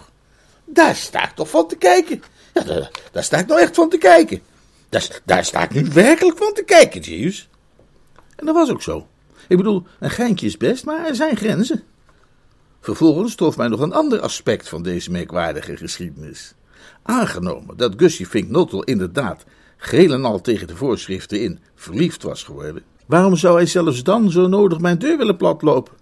Daar 0.65 0.95
sta 0.95 1.23
ik 1.23 1.35
toch 1.35 1.49
van 1.49 1.67
te 1.67 1.75
kijken. 1.75 2.23
Ja, 2.53 2.63
daar, 2.63 2.91
daar 3.11 3.23
sta 3.23 3.37
ik 3.37 3.47
nou 3.47 3.61
echt 3.61 3.75
van 3.75 3.89
te 3.89 3.97
kijken. 3.97 4.41
Daar, 4.93 5.21
daar 5.25 5.45
sta 5.45 5.63
ik 5.63 5.73
nu 5.73 5.85
werkelijk 5.93 6.37
van 6.37 6.53
te 6.53 6.63
kijken, 6.63 7.01
Jeeves. 7.01 7.49
En 8.35 8.45
dat 8.45 8.55
was 8.55 8.69
ook 8.69 8.81
zo. 8.81 9.07
Ik 9.47 9.57
bedoel, 9.57 9.83
een 9.99 10.09
geintje 10.09 10.45
is 10.45 10.57
best, 10.57 10.85
maar 10.85 11.05
er 11.05 11.15
zijn 11.15 11.35
grenzen. 11.35 11.83
Vervolgens 12.81 13.35
trof 13.35 13.57
mij 13.57 13.67
nog 13.67 13.79
een 13.79 13.93
ander 13.93 14.19
aspect 14.19 14.69
van 14.69 14.83
deze 14.83 15.11
merkwaardige 15.11 15.77
geschiedenis. 15.77 16.53
Aangenomen 17.03 17.77
dat 17.77 17.93
Gussie 17.97 18.25
Fink 18.25 18.49
Nottel 18.49 18.83
inderdaad 18.83 19.43
geheel 19.77 20.13
en 20.13 20.25
al 20.25 20.41
tegen 20.41 20.67
de 20.67 20.75
voorschriften 20.75 21.41
in 21.41 21.59
verliefd 21.75 22.23
was 22.23 22.43
geworden, 22.43 22.83
waarom 23.05 23.35
zou 23.35 23.55
hij 23.55 23.65
zelfs 23.65 24.03
dan 24.03 24.31
zo 24.31 24.47
nodig 24.47 24.79
mijn 24.79 24.99
deur 24.99 25.17
willen 25.17 25.37
platlopen? 25.37 25.93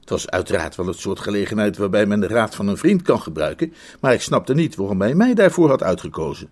Het 0.00 0.10
was 0.10 0.30
uiteraard 0.30 0.76
wel 0.76 0.86
het 0.86 0.98
soort 0.98 1.20
gelegenheid 1.20 1.76
waarbij 1.76 2.06
men 2.06 2.20
de 2.20 2.26
raad 2.26 2.54
van 2.54 2.68
een 2.68 2.76
vriend 2.76 3.02
kan 3.02 3.20
gebruiken, 3.20 3.74
maar 4.00 4.12
ik 4.12 4.22
snapte 4.22 4.54
niet 4.54 4.76
waarom 4.76 5.00
hij 5.00 5.14
mij 5.14 5.34
daarvoor 5.34 5.68
had 5.68 5.82
uitgekozen. 5.82 6.48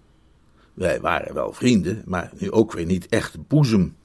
Wij 0.75 1.01
waren 1.01 1.35
wel 1.35 1.53
vrienden, 1.53 2.03
maar 2.07 2.31
nu 2.39 2.51
ook 2.51 2.73
weer 2.73 2.87
niet 2.87 3.09
echt 3.09 3.49
boezem. 3.49 3.97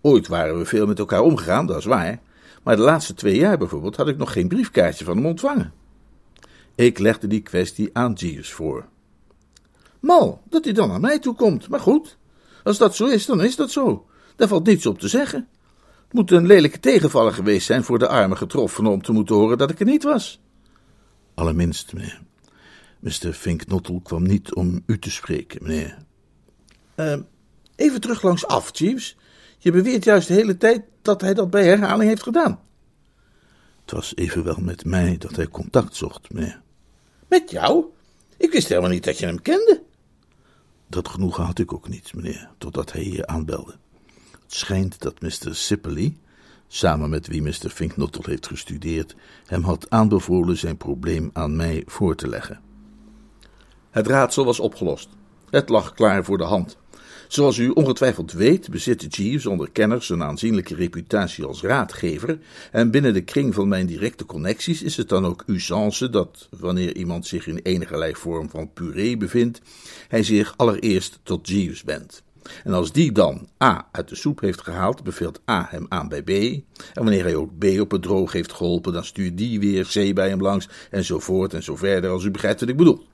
Ooit 0.00 0.28
waren 0.28 0.58
we 0.58 0.64
veel 0.64 0.86
met 0.86 0.98
elkaar 0.98 1.20
omgegaan, 1.20 1.66
dat 1.66 1.76
is 1.76 1.84
waar, 1.84 2.20
maar 2.62 2.76
de 2.76 2.82
laatste 2.82 3.14
twee 3.14 3.36
jaar 3.36 3.58
bijvoorbeeld 3.58 3.96
had 3.96 4.08
ik 4.08 4.16
nog 4.16 4.32
geen 4.32 4.48
briefkaartje 4.48 5.04
van 5.04 5.16
hem 5.16 5.26
ontvangen. 5.26 5.72
Ik 6.74 6.98
legde 6.98 7.26
die 7.26 7.40
kwestie 7.40 7.90
aan 7.92 8.12
Jeeves 8.12 8.52
voor. 8.52 8.86
Mal, 10.00 10.42
dat 10.48 10.64
hij 10.64 10.72
dan 10.72 10.88
naar 10.88 11.00
mij 11.00 11.18
toe 11.18 11.34
komt, 11.34 11.68
maar 11.68 11.80
goed. 11.80 12.18
Als 12.64 12.78
dat 12.78 12.96
zo 12.96 13.06
is, 13.06 13.26
dan 13.26 13.42
is 13.42 13.56
dat 13.56 13.70
zo. 13.70 14.06
Daar 14.36 14.48
valt 14.48 14.66
niets 14.66 14.86
op 14.86 14.98
te 14.98 15.08
zeggen. 15.08 15.48
Het 16.04 16.12
moet 16.12 16.30
een 16.30 16.46
lelijke 16.46 16.80
tegenvaller 16.80 17.32
geweest 17.32 17.66
zijn 17.66 17.84
voor 17.84 17.98
de 17.98 18.08
arme 18.08 18.36
getroffene 18.36 18.88
om 18.88 19.02
te 19.02 19.12
moeten 19.12 19.34
horen 19.34 19.58
dat 19.58 19.70
ik 19.70 19.80
er 19.80 19.86
niet 19.86 20.02
was. 20.02 20.40
Allerminst, 21.34 21.92
meneer. 21.92 22.20
Mr. 23.00 23.32
Finknottel 23.32 24.00
kwam 24.00 24.22
niet 24.22 24.54
om 24.54 24.82
u 24.86 24.98
te 24.98 25.10
spreken, 25.10 25.62
meneer. 25.62 25.98
Uh, 26.96 27.16
even 27.76 28.00
terug 28.00 28.22
langs 28.22 28.46
af, 28.46 28.78
Jeeves. 28.78 29.16
Je 29.58 29.72
beweert 29.72 30.04
juist 30.04 30.28
de 30.28 30.34
hele 30.34 30.56
tijd 30.56 30.82
dat 31.02 31.20
hij 31.20 31.34
dat 31.34 31.50
bij 31.50 31.64
herhaling 31.64 32.08
heeft 32.08 32.22
gedaan. 32.22 32.60
Het 33.80 33.90
was 33.90 34.16
evenwel 34.16 34.58
met 34.60 34.84
mij 34.84 35.18
dat 35.18 35.36
hij 35.36 35.48
contact 35.48 35.96
zocht, 35.96 36.32
meneer. 36.32 36.60
Met 37.28 37.50
jou? 37.50 37.84
Ik 38.36 38.52
wist 38.52 38.68
helemaal 38.68 38.90
niet 38.90 39.04
dat 39.04 39.18
je 39.18 39.26
hem 39.26 39.42
kende. 39.42 39.82
Dat 40.86 41.08
genoegen 41.08 41.44
had 41.44 41.58
ik 41.58 41.72
ook 41.72 41.88
niet, 41.88 42.14
meneer, 42.14 42.50
totdat 42.58 42.92
hij 42.92 43.02
hier 43.02 43.26
aanbelde. 43.26 43.76
Het 44.42 44.54
schijnt 44.54 45.00
dat 45.00 45.20
Mr. 45.20 45.54
Sippely, 45.54 46.16
samen 46.68 47.10
met 47.10 47.26
wie 47.26 47.42
Mr. 47.42 47.68
Finknottel 47.68 48.22
heeft 48.26 48.46
gestudeerd, 48.46 49.14
hem 49.46 49.62
had 49.62 49.90
aanbevolen 49.90 50.56
zijn 50.56 50.76
probleem 50.76 51.30
aan 51.32 51.56
mij 51.56 51.82
voor 51.86 52.16
te 52.16 52.28
leggen. 52.28 52.60
Het 53.90 54.06
raadsel 54.06 54.44
was 54.44 54.60
opgelost. 54.60 55.08
Het 55.50 55.68
lag 55.68 55.94
klaar 55.94 56.24
voor 56.24 56.38
de 56.38 56.44
hand. 56.44 56.76
Zoals 57.28 57.58
u 57.58 57.68
ongetwijfeld 57.68 58.32
weet, 58.32 58.70
bezit 58.70 59.16
Jeeves 59.16 59.46
onder 59.46 59.70
kenners 59.70 60.08
een 60.08 60.22
aanzienlijke 60.22 60.74
reputatie 60.74 61.44
als 61.44 61.62
raadgever. 61.62 62.38
En 62.72 62.90
binnen 62.90 63.12
de 63.12 63.20
kring 63.20 63.54
van 63.54 63.68
mijn 63.68 63.86
directe 63.86 64.26
connecties 64.26 64.82
is 64.82 64.96
het 64.96 65.08
dan 65.08 65.26
ook 65.26 65.42
usance 65.46 66.10
dat, 66.10 66.48
wanneer 66.58 66.96
iemand 66.96 67.26
zich 67.26 67.46
in 67.46 67.60
enige 67.62 68.10
vorm 68.14 68.50
van 68.50 68.72
puree 68.72 69.16
bevindt, 69.16 69.60
hij 70.08 70.22
zich 70.22 70.54
allereerst 70.56 71.18
tot 71.22 71.48
Jeeves 71.48 71.82
wendt. 71.82 72.22
En 72.64 72.72
als 72.72 72.92
die 72.92 73.12
dan 73.12 73.48
A 73.62 73.88
uit 73.92 74.08
de 74.08 74.14
soep 74.14 74.40
heeft 74.40 74.60
gehaald, 74.60 75.02
beveelt 75.02 75.40
A 75.50 75.66
hem 75.70 75.86
aan 75.88 76.08
bij 76.08 76.22
B. 76.22 76.28
En 76.28 76.62
wanneer 76.94 77.24
hij 77.24 77.34
ook 77.34 77.58
B 77.58 77.64
op 77.80 77.90
het 77.90 78.02
droog 78.02 78.32
heeft 78.32 78.52
geholpen, 78.52 78.92
dan 78.92 79.04
stuurt 79.04 79.38
die 79.38 79.60
weer 79.60 79.86
C 79.86 80.14
bij 80.14 80.28
hem 80.28 80.40
langs, 80.40 80.68
enzovoort 80.90 81.54
en 81.54 81.62
zo 81.62 81.76
verder, 81.76 82.10
als 82.10 82.24
u 82.24 82.30
begrijpt 82.30 82.60
wat 82.60 82.68
ik 82.68 82.76
bedoel. 82.76 83.08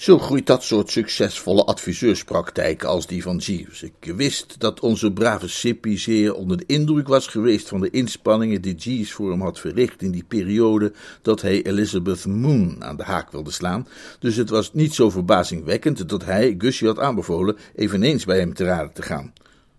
Zo 0.00 0.18
groeit 0.18 0.46
dat 0.46 0.62
soort 0.62 0.90
succesvolle 0.90 1.64
adviseurspraktijken 1.64 2.88
als 2.88 3.06
die 3.06 3.22
van 3.22 3.36
Jeeves. 3.36 3.82
Ik 3.82 4.12
wist 4.16 4.60
dat 4.60 4.80
onze 4.80 5.12
brave 5.12 5.48
Sippy 5.48 5.96
zeer 5.96 6.34
onder 6.34 6.56
de 6.56 6.64
indruk 6.66 7.08
was 7.08 7.26
geweest 7.26 7.68
van 7.68 7.80
de 7.80 7.90
inspanningen 7.90 8.62
die 8.62 8.74
Jeeves 8.74 9.12
voor 9.12 9.30
hem 9.30 9.40
had 9.40 9.60
verricht 9.60 10.02
in 10.02 10.10
die 10.10 10.24
periode 10.24 10.92
dat 11.22 11.42
hij 11.42 11.62
Elizabeth 11.62 12.26
Moon 12.26 12.84
aan 12.84 12.96
de 12.96 13.02
haak 13.02 13.32
wilde 13.32 13.50
slaan. 13.50 13.88
Dus 14.18 14.36
het 14.36 14.50
was 14.50 14.72
niet 14.72 14.94
zo 14.94 15.10
verbazingwekkend 15.10 16.08
dat 16.08 16.24
hij 16.24 16.54
Gussie 16.58 16.86
had 16.86 16.98
aanbevolen 16.98 17.56
eveneens 17.74 18.24
bij 18.24 18.38
hem 18.38 18.54
te 18.54 18.64
raden 18.64 18.92
te 18.92 19.02
gaan. 19.02 19.32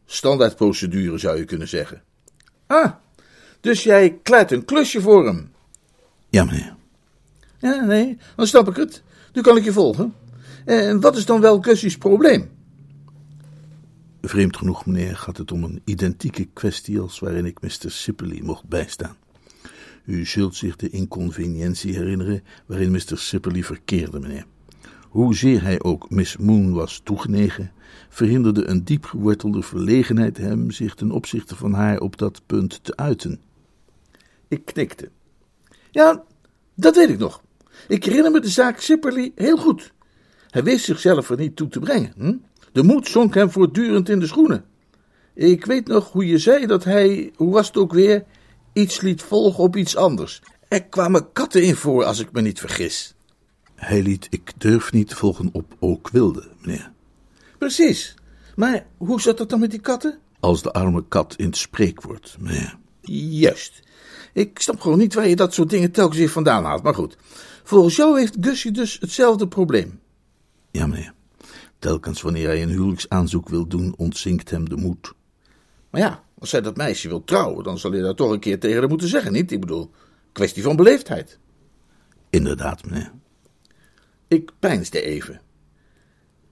Standaardprocedure 0.05 1.17
zou 1.17 1.37
je 1.37 1.45
kunnen 1.45 1.67
zeggen. 1.67 2.01
Ah, 2.67 2.91
dus 3.61 3.83
jij 3.83 4.19
kleit 4.23 4.51
een 4.51 4.65
klusje 4.65 5.01
voor 5.01 5.25
hem? 5.25 5.51
Ja, 6.29 6.43
meneer. 6.43 6.75
Ja, 7.59 7.85
nee, 7.85 8.17
dan 8.35 8.47
snap 8.47 8.67
ik 8.67 8.75
het. 8.75 9.01
Nu 9.33 9.41
kan 9.41 9.57
ik 9.57 9.63
je 9.63 9.73
volgen. 9.73 10.13
En 10.65 10.99
wat 10.99 11.17
is 11.17 11.25
dan 11.25 11.41
wel 11.41 11.61
Gussie's 11.61 11.97
probleem? 11.97 12.49
Vreemd 14.21 14.57
genoeg, 14.57 14.85
meneer, 14.85 15.15
gaat 15.15 15.37
het 15.37 15.51
om 15.51 15.63
een 15.63 15.81
identieke 15.85 16.45
kwestie 16.53 16.99
als 16.99 17.19
waarin 17.19 17.45
ik 17.45 17.61
Mr. 17.61 17.91
Sippely 17.91 18.41
mocht 18.43 18.67
bijstaan. 18.67 19.15
U 20.05 20.25
zult 20.25 20.55
zich 20.55 20.75
de 20.75 20.89
inconveniëntie 20.89 21.95
herinneren 21.95 22.43
waarin 22.65 22.91
Mr. 22.91 23.17
Sippely 23.17 23.63
verkeerde, 23.63 24.19
meneer. 24.19 24.45
Hoezeer 25.09 25.61
hij 25.61 25.81
ook 25.81 26.09
Miss 26.09 26.37
Moon 26.37 26.73
was 26.73 27.01
toegenegen, 27.03 27.71
verhinderde 28.09 28.67
een 28.67 28.83
diep 28.83 29.05
gewortelde 29.05 29.61
verlegenheid 29.61 30.37
hem 30.37 30.71
zich 30.71 30.95
ten 30.95 31.11
opzichte 31.11 31.55
van 31.55 31.73
haar 31.73 31.99
op 31.99 32.17
dat 32.17 32.41
punt 32.45 32.83
te 32.83 32.95
uiten. 32.95 33.39
Ik 34.47 34.65
knikte. 34.65 35.09
Ja, 35.91 36.23
dat 36.75 36.95
weet 36.95 37.09
ik 37.09 37.17
nog. 37.17 37.41
Ik 37.87 38.03
herinner 38.05 38.31
me 38.31 38.39
de 38.39 38.49
zaak 38.49 38.79
Sipperly 38.79 39.31
heel 39.35 39.57
goed. 39.57 39.91
Hij 40.49 40.63
wist 40.63 40.85
zichzelf 40.85 41.29
er 41.29 41.37
niet 41.37 41.55
toe 41.55 41.67
te 41.67 41.79
brengen. 41.79 42.13
Hm? 42.17 42.35
De 42.71 42.83
moed 42.83 43.07
zonk 43.07 43.33
hem 43.33 43.51
voortdurend 43.51 44.09
in 44.09 44.19
de 44.19 44.27
schoenen. 44.27 44.65
Ik 45.33 45.65
weet 45.65 45.87
nog 45.87 46.11
hoe 46.11 46.27
je 46.27 46.37
zei 46.37 46.65
dat 46.65 46.83
hij, 46.83 47.31
hoe 47.35 47.53
was 47.53 47.67
het 47.67 47.77
ook 47.77 47.93
weer, 47.93 48.23
iets 48.73 49.01
liet 49.01 49.21
volgen 49.21 49.63
op 49.63 49.75
iets 49.75 49.95
anders. 49.95 50.41
Er 50.67 50.83
kwamen 50.83 51.31
katten 51.31 51.63
in 51.63 51.75
voor, 51.75 52.03
als 52.03 52.19
ik 52.19 52.31
me 52.31 52.41
niet 52.41 52.59
vergis. 52.59 53.13
Hij 53.75 54.01
liet 54.01 54.27
ik 54.29 54.51
durf 54.57 54.91
niet 54.91 55.13
volgen 55.13 55.49
op 55.51 55.75
ook 55.79 56.09
wilde, 56.09 56.47
meneer. 56.61 56.91
Precies. 57.57 58.15
Maar 58.55 58.85
hoe 58.97 59.21
zat 59.21 59.39
het 59.39 59.49
dan 59.49 59.59
met 59.59 59.71
die 59.71 59.79
katten? 59.79 60.19
Als 60.39 60.61
de 60.61 60.71
arme 60.71 61.03
kat 61.07 61.35
in 61.37 61.45
het 61.45 61.57
spreekwoord, 61.57 62.35
meneer. 62.39 62.77
Juist. 63.01 63.79
Ik 64.33 64.59
snap 64.59 64.79
gewoon 64.79 64.97
niet 64.97 65.13
waar 65.13 65.27
je 65.27 65.35
dat 65.35 65.53
soort 65.53 65.69
dingen 65.69 65.91
telkens 65.91 66.17
weer 66.17 66.29
vandaan 66.29 66.63
haalt, 66.63 66.83
maar 66.83 66.95
goed. 66.95 67.17
Volgens 67.63 67.95
jou 67.95 68.19
heeft 68.19 68.37
Gussie 68.41 68.71
dus 68.71 68.97
hetzelfde 68.99 69.47
probleem. 69.47 69.99
Ja, 70.71 70.87
meneer. 70.87 71.13
Telkens 71.79 72.21
wanneer 72.21 72.47
hij 72.47 72.61
een 72.61 72.69
huwelijksaanzoek 72.69 73.49
wil 73.49 73.67
doen, 73.67 73.93
ontzinkt 73.97 74.49
hem 74.49 74.69
de 74.69 74.75
moed. 74.75 75.13
Maar 75.89 76.01
ja, 76.01 76.23
als 76.39 76.49
zij 76.49 76.61
dat 76.61 76.77
meisje 76.77 77.07
wil 77.07 77.23
trouwen, 77.23 77.63
dan 77.63 77.79
zal 77.79 77.93
je 77.93 78.01
dat 78.01 78.17
toch 78.17 78.31
een 78.31 78.39
keer 78.39 78.59
tegen 78.59 78.79
haar 78.79 78.89
moeten 78.89 79.07
zeggen, 79.07 79.31
niet? 79.31 79.51
Ik 79.51 79.59
bedoel, 79.59 79.91
kwestie 80.31 80.63
van 80.63 80.75
beleefdheid. 80.75 81.39
Inderdaad, 82.29 82.85
meneer. 82.85 83.11
Ik 84.27 84.51
peinsde 84.59 85.01
even. 85.01 85.41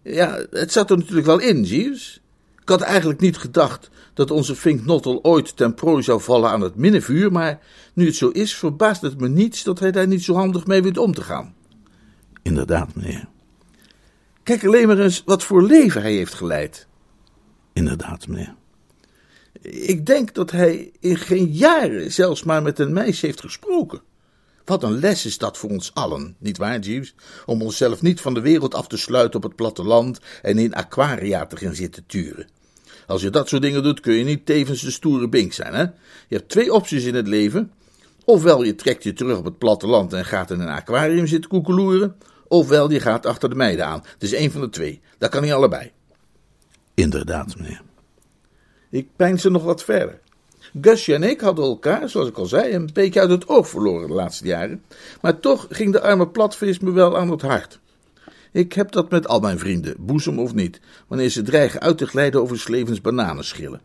Ja, 0.04 0.46
het 0.50 0.72
zat 0.72 0.90
er 0.90 0.98
natuurlijk 0.98 1.26
wel 1.26 1.40
in, 1.40 1.64
Jeeves. 1.64 2.22
Ik 2.70 2.80
had 2.80 2.88
eigenlijk 2.88 3.20
niet 3.20 3.38
gedacht 3.38 3.90
dat 4.14 4.32
onze 4.32 4.56
Fink 4.56 4.86
Nottel 4.86 5.24
ooit 5.24 5.56
ten 5.56 5.74
prooi 5.74 6.04
zou 6.04 6.22
vallen 6.22 6.50
aan 6.50 6.62
het 6.62 6.76
minnevuur, 6.76 7.32
maar 7.32 7.60
nu 7.94 8.06
het 8.06 8.16
zo 8.16 8.30
is, 8.30 8.56
verbaast 8.56 9.02
het 9.02 9.20
me 9.20 9.28
niets 9.28 9.64
dat 9.64 9.80
hij 9.80 9.92
daar 9.92 10.08
niet 10.08 10.24
zo 10.24 10.34
handig 10.34 10.66
mee 10.68 10.82
weet 10.82 10.98
om 10.98 11.14
te 11.14 11.22
gaan. 11.22 11.56
Inderdaad, 12.42 12.96
meneer. 12.96 13.28
Kijk 14.44 14.66
alleen 14.66 14.88
maar 14.88 15.00
eens 15.00 15.24
wat 15.26 15.44
voor 15.44 15.64
leven 15.64 16.02
hij 16.02 16.14
heeft 16.14 16.34
geleid. 16.34 16.88
Inderdaad, 17.74 18.28
meneer. 18.28 18.56
Ik 19.62 20.06
denk 20.06 20.34
dat 20.34 20.52
hij 20.52 20.92
in 21.00 21.18
geen 21.18 21.52
jaren 21.52 22.12
zelfs 22.12 22.44
maar 22.44 22.62
met 22.62 22.80
een 22.80 22.94
meisje 22.94 23.26
heeft 23.26 23.42
gesproken. 23.42 24.02
Wat 24.66 24.84
een 24.84 25.00
les 25.00 25.26
is 25.26 25.38
dat 25.38 25.58
voor 25.58 25.70
ons 25.70 25.94
allen, 25.94 26.36
niet 26.40 26.58
waar, 26.58 26.80
Jeeves? 26.80 27.16
Om 27.46 27.62
onszelf 27.62 28.02
niet 28.02 28.22
van 28.22 28.34
de 28.34 28.42
wereld 28.42 28.76
af 28.76 28.88
te 28.88 28.98
sluiten 28.98 29.36
op 29.36 29.44
het 29.44 29.56
platteland 29.56 30.20
en 30.42 30.58
in 30.58 30.74
aquaria 30.74 31.46
te 31.46 31.58
gaan 31.58 31.76
zitten 31.76 32.06
turen. 32.06 32.58
Als 33.10 33.22
je 33.22 33.30
dat 33.30 33.50
soort 33.50 33.62
dingen 33.62 33.84
doet, 33.84 34.00
kun 34.00 34.14
je 34.14 34.24
niet 34.24 34.46
tevens 34.46 34.82
de 34.82 34.92
stoere 34.92 35.30
bink 35.30 35.54
zijn, 35.54 35.74
hè? 35.74 35.82
Je 36.28 36.36
hebt 36.36 36.50
twee 36.50 36.74
opties 36.74 37.04
in 37.04 37.16
het 37.16 37.28
leven. 37.28 37.72
Ofwel 38.26 38.64
je 38.64 38.76
trekt 38.76 39.04
je 39.04 39.14
terug 39.14 39.38
op 39.38 39.46
het 39.46 39.58
platteland 39.58 40.14
en 40.14 40.26
gaat 40.26 40.52
in 40.52 40.60
een 40.60 40.68
aquarium 40.68 41.28
zitten 41.28 41.50
koekeloeren, 41.50 42.16
ofwel 42.48 42.92
je 42.92 43.00
gaat 43.00 43.26
achter 43.26 43.50
de 43.50 43.56
meiden 43.56 43.86
aan. 43.86 44.04
Het 44.04 44.24
is 44.24 44.34
één 44.34 44.52
van 44.52 44.62
de 44.62 44.70
twee. 44.70 45.02
Dat 45.18 45.30
kan 45.30 45.42
niet 45.42 45.52
allebei. 45.52 45.92
Inderdaad, 46.94 47.56
meneer. 47.56 47.82
Ik 48.90 49.08
pijn 49.16 49.40
ze 49.40 49.50
nog 49.50 49.64
wat 49.64 49.84
verder. 49.84 50.20
Gusje 50.82 51.14
en 51.14 51.24
ik 51.24 51.42
hadden 51.42 51.66
elkaar, 51.66 52.10
zoals 52.10 52.28
ik 52.28 52.38
al 52.38 52.46
zei, 52.46 52.74
een 52.74 52.90
beetje 52.94 53.20
uit 53.20 53.30
het 53.30 53.48
oog 53.48 53.70
verloren 53.70 54.08
de 54.08 54.14
laatste 54.14 54.46
jaren. 54.46 54.84
Maar 55.22 55.40
toch 55.40 55.68
ging 55.70 55.92
de 55.92 56.02
arme 56.02 56.28
platvis 56.28 56.80
me 56.80 56.92
wel 56.92 57.18
aan 57.18 57.32
het 57.32 57.42
hart. 57.42 57.80
Ik 58.52 58.74
heb 58.74 58.92
dat 58.92 59.10
met 59.10 59.28
al 59.28 59.40
mijn 59.40 59.60
vrienden, 59.60 59.96
boezem 60.00 60.40
of 60.40 60.54
niet, 60.54 60.80
wanneer 61.08 61.30
ze 61.30 61.42
dreigen 61.42 61.80
uit 61.80 61.98
te 61.98 62.08
glijden 62.08 62.42
over 62.42 62.60
Slevens 62.60 63.02
bananenschillen. 63.02 63.82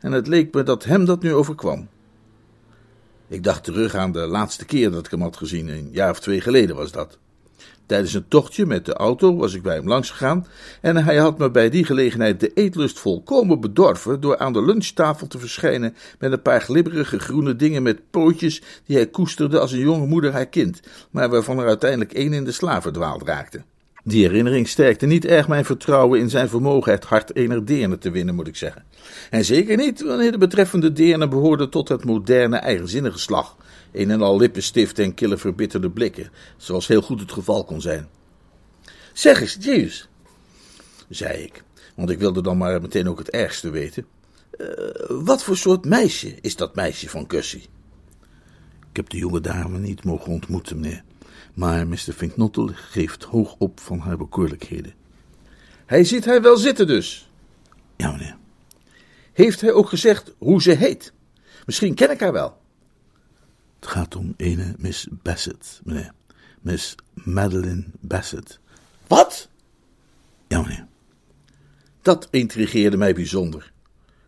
En 0.00 0.12
het 0.12 0.26
leek 0.26 0.54
me 0.54 0.62
dat 0.62 0.84
hem 0.84 1.04
dat 1.04 1.22
nu 1.22 1.34
overkwam. 1.34 1.88
Ik 3.28 3.44
dacht 3.44 3.64
terug 3.64 3.94
aan 3.94 4.12
de 4.12 4.26
laatste 4.26 4.64
keer 4.64 4.90
dat 4.90 5.04
ik 5.04 5.10
hem 5.10 5.22
had 5.22 5.36
gezien, 5.36 5.68
een 5.68 5.88
jaar 5.92 6.10
of 6.10 6.20
twee 6.20 6.40
geleden 6.40 6.76
was 6.76 6.92
dat. 6.92 7.18
Tijdens 7.86 8.14
een 8.14 8.28
tochtje 8.28 8.66
met 8.66 8.86
de 8.86 8.94
auto 8.94 9.36
was 9.36 9.54
ik 9.54 9.62
bij 9.62 9.74
hem 9.74 9.88
langs 9.88 10.10
gegaan 10.10 10.46
en 10.80 10.96
hij 10.96 11.16
had 11.16 11.38
me 11.38 11.50
bij 11.50 11.70
die 11.70 11.84
gelegenheid 11.84 12.40
de 12.40 12.52
eetlust 12.54 12.98
volkomen 12.98 13.60
bedorven 13.60 14.20
door 14.20 14.38
aan 14.38 14.52
de 14.52 14.64
lunchtafel 14.64 15.26
te 15.26 15.38
verschijnen 15.38 15.96
met 16.18 16.32
een 16.32 16.42
paar 16.42 16.60
glibberige 16.60 17.18
groene 17.18 17.56
dingen 17.56 17.82
met 17.82 18.10
pootjes 18.10 18.62
die 18.86 18.96
hij 18.96 19.06
koesterde 19.06 19.58
als 19.58 19.72
een 19.72 19.78
jonge 19.78 20.06
moeder 20.06 20.32
haar 20.32 20.46
kind, 20.46 20.80
maar 21.10 21.30
waarvan 21.30 21.58
er 21.58 21.66
uiteindelijk 21.66 22.12
één 22.12 22.32
in 22.32 22.44
de 22.44 22.52
slavendwaal 22.52 23.20
raakte. 23.24 23.62
Die 24.06 24.22
herinnering 24.22 24.68
sterkte 24.68 25.06
niet 25.06 25.24
erg 25.24 25.48
mijn 25.48 25.64
vertrouwen 25.64 26.20
in 26.20 26.30
zijn 26.30 26.48
vermogen 26.48 26.92
het 26.92 27.04
hart 27.04 27.36
ener 27.36 27.64
deerne 27.64 27.98
te 27.98 28.10
winnen, 28.10 28.34
moet 28.34 28.46
ik 28.46 28.56
zeggen. 28.56 28.84
En 29.30 29.44
zeker 29.44 29.76
niet 29.76 30.02
wanneer 30.02 30.32
de 30.32 30.38
betreffende 30.38 30.92
deerne 30.92 31.28
behoorde 31.28 31.68
tot 31.68 31.88
het 31.88 32.04
moderne 32.04 32.56
eigenzinnige 32.56 33.18
slag, 33.18 33.56
een 33.92 34.10
en 34.10 34.22
al 34.22 34.36
lippenstift 34.36 34.98
en 34.98 35.14
kille 35.14 35.36
verbitterde 35.36 35.90
blikken, 35.90 36.30
zoals 36.56 36.86
heel 36.86 37.02
goed 37.02 37.20
het 37.20 37.32
geval 37.32 37.64
kon 37.64 37.80
zijn. 37.80 38.08
Zeg 39.12 39.40
eens, 39.40 39.56
Jeeves, 39.60 40.08
zei 41.08 41.42
ik, 41.42 41.62
want 41.94 42.10
ik 42.10 42.18
wilde 42.18 42.42
dan 42.42 42.58
maar 42.58 42.80
meteen 42.80 43.08
ook 43.08 43.18
het 43.18 43.30
ergste 43.30 43.70
weten. 43.70 44.06
Uh, 44.58 44.66
wat 45.08 45.42
voor 45.42 45.56
soort 45.56 45.84
meisje 45.84 46.34
is 46.40 46.56
dat 46.56 46.74
meisje 46.74 47.08
van 47.08 47.24
Gussie? 47.28 47.66
Ik 48.90 48.96
heb 48.96 49.08
de 49.08 49.18
jonge 49.18 49.40
dame 49.40 49.78
niet 49.78 50.04
mogen 50.04 50.32
ontmoeten, 50.32 50.80
meneer, 50.80 51.04
maar 51.54 51.86
Mr. 51.86 51.96
Finknottel 51.96 52.70
geeft 52.74 53.22
hoog 53.22 53.54
op 53.58 53.80
van 53.80 53.98
haar 53.98 54.16
bekoorlijkheden. 54.16 54.94
Hij 55.86 56.04
ziet 56.04 56.24
haar 56.24 56.42
wel 56.42 56.56
zitten 56.56 56.86
dus? 56.86 57.30
Ja, 57.96 58.10
meneer. 58.10 58.36
Heeft 59.32 59.60
hij 59.60 59.72
ook 59.72 59.88
gezegd 59.88 60.34
hoe 60.38 60.62
ze 60.62 60.70
heet? 60.70 61.12
Misschien 61.66 61.94
ken 61.94 62.10
ik 62.10 62.20
haar 62.20 62.32
wel. 62.32 62.60
Het 63.80 63.86
gaat 63.86 64.16
om 64.16 64.34
ene 64.36 64.74
Miss 64.78 65.06
Bassett, 65.10 65.80
meneer. 65.84 66.12
Miss 66.60 66.94
Madeline 67.14 67.84
Bassett. 68.00 68.60
Wat? 69.06 69.48
Ja, 70.48 70.60
meneer. 70.60 70.86
Dat 72.02 72.28
intrigeerde 72.30 72.96
mij 72.96 73.14
bijzonder. 73.14 73.72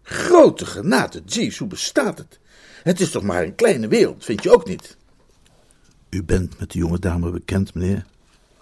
Grote 0.03 0.67
genade, 0.67 1.23
jeez, 1.25 1.59
hoe 1.59 1.69
bestaat 1.69 2.19
het? 2.19 2.39
Het 2.83 3.01
is 3.01 3.11
toch 3.11 3.23
maar 3.23 3.43
een 3.43 3.55
kleine 3.55 3.89
wereld, 3.89 4.25
vind 4.25 4.43
je 4.43 4.53
ook 4.53 4.67
niet? 4.67 4.97
U 6.11 6.23
bent 6.23 6.59
met 6.59 6.73
de 6.73 6.79
jonge 6.79 6.99
dame 6.99 7.31
bekend, 7.31 7.75
meneer? 7.75 8.05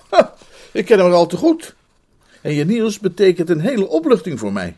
Ha, 0.09 0.35
ik 0.73 0.85
ken 0.85 0.99
haar 0.99 1.13
al 1.13 1.27
te 1.27 1.37
goed. 1.37 1.75
En 2.43 2.53
je 2.53 2.65
nieuws 2.65 2.99
betekent 2.99 3.51
een 3.51 3.61
hele 3.61 3.89
opluchting 3.89 4.39
voor 4.39 4.53
mij. 4.53 4.77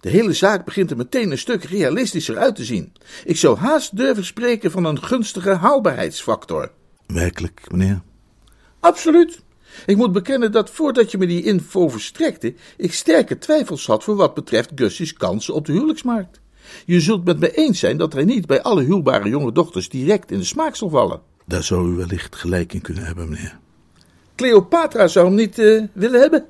De 0.00 0.08
hele 0.08 0.32
zaak 0.32 0.64
begint 0.64 0.90
er 0.90 0.96
meteen 0.96 1.30
een 1.30 1.38
stuk 1.38 1.64
realistischer 1.64 2.38
uit 2.38 2.56
te 2.56 2.64
zien. 2.64 2.92
Ik 3.24 3.36
zou 3.36 3.56
haast 3.56 3.96
durven 3.96 4.24
spreken 4.24 4.70
van 4.70 4.84
een 4.84 5.02
gunstige 5.02 5.54
haalbaarheidsfactor. 5.54 6.70
Werkelijk, 7.06 7.60
meneer? 7.70 8.00
Absoluut. 8.80 9.40
Ik 9.86 9.96
moet 9.96 10.12
bekennen 10.12 10.52
dat 10.52 10.70
voordat 10.70 11.10
je 11.10 11.18
me 11.18 11.26
die 11.26 11.42
info 11.42 11.88
verstrekte, 11.88 12.54
ik 12.76 12.92
sterke 12.92 13.38
twijfels 13.38 13.86
had 13.86 14.04
voor 14.04 14.16
wat 14.16 14.34
betreft 14.34 14.70
Gussie's 14.74 15.12
kansen 15.12 15.54
op 15.54 15.66
de 15.66 15.72
huwelijksmarkt. 15.72 16.40
Je 16.86 17.00
zult 17.00 17.24
met 17.24 17.38
me 17.38 17.54
eens 17.54 17.78
zijn 17.78 17.96
dat 17.96 18.12
hij 18.12 18.24
niet 18.24 18.46
bij 18.46 18.62
alle 18.62 18.82
huwbare 18.82 19.28
jonge 19.28 19.52
dochters 19.52 19.88
direct 19.88 20.30
in 20.30 20.38
de 20.38 20.44
smaak 20.44 20.76
zal 20.76 20.88
vallen. 20.88 21.20
Daar 21.48 21.62
zou 21.62 21.92
u 21.92 21.96
wellicht 21.96 22.36
gelijk 22.36 22.72
in 22.72 22.80
kunnen 22.80 23.04
hebben, 23.04 23.28
meneer. 23.28 23.58
Cleopatra 24.34 25.06
zou 25.06 25.26
hem 25.26 25.34
niet 25.34 25.58
uh, 25.58 25.84
willen 25.92 26.20
hebben? 26.20 26.46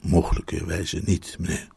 Mogelijkerwijze 0.00 1.00
niet, 1.04 1.36
meneer. 1.38 1.68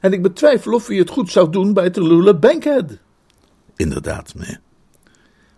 En 0.00 0.12
ik 0.12 0.22
betwijfel 0.22 0.72
of 0.72 0.86
hij 0.86 0.96
het 0.96 1.10
goed 1.10 1.30
zou 1.30 1.50
doen 1.50 1.72
bij 1.72 1.90
Tallulah 1.90 2.38
Bankhead. 2.38 2.98
Inderdaad, 3.76 4.34
meneer. 4.34 4.60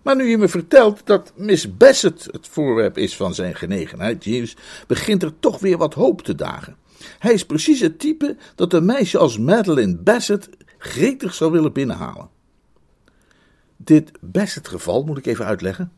Maar 0.03 0.17
nu 0.17 0.25
je 0.25 0.39
me 0.39 0.49
vertelt 0.49 1.07
dat 1.07 1.33
Miss 1.37 1.77
Bassett 1.77 2.25
het 2.31 2.49
voorwerp 2.49 2.99
is 2.99 3.17
van 3.17 3.35
zijn 3.35 3.55
genegenheid, 3.55 4.25
Jeeves, 4.25 4.57
begint 4.87 5.23
er 5.23 5.39
toch 5.39 5.61
weer 5.61 5.79
wat 5.79 5.95
hoop 5.95 6.23
te 6.23 6.35
dagen. 6.35 6.77
Hij 7.19 7.33
is 7.33 7.47
precies 7.47 7.81
het 7.81 7.99
type 7.99 8.37
dat 8.55 8.73
een 8.73 8.85
meisje 8.85 9.19
als 9.19 9.39
Madeline 9.39 9.97
Bassett 9.97 10.49
gretig 10.79 11.35
zou 11.35 11.53
willen 11.53 11.73
binnenhalen. 11.73 12.34
Dit 13.85 14.11
Bassett-geval, 14.21 15.05
moet 15.05 15.19
ik 15.19 15.27
even 15.27 15.45
uitleggen, 15.45 15.93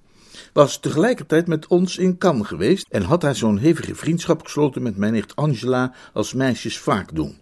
was 0.53 0.79
tegelijkertijd 0.79 1.47
met 1.47 1.67
ons 1.67 1.99
in 1.99 2.19
Cannes 2.19 2.47
geweest 2.47 2.87
en 2.91 3.03
had 3.03 3.23
hij 3.23 3.35
zo'n 3.35 3.59
hevige 3.59 3.95
vriendschap 3.95 4.43
gesloten 4.43 4.83
met 4.83 4.97
mijn 4.97 5.13
nicht 5.13 5.37
Angela 5.37 5.95
als 6.13 6.33
meisjes 6.33 6.79
vaak 6.79 7.15
doen. 7.15 7.39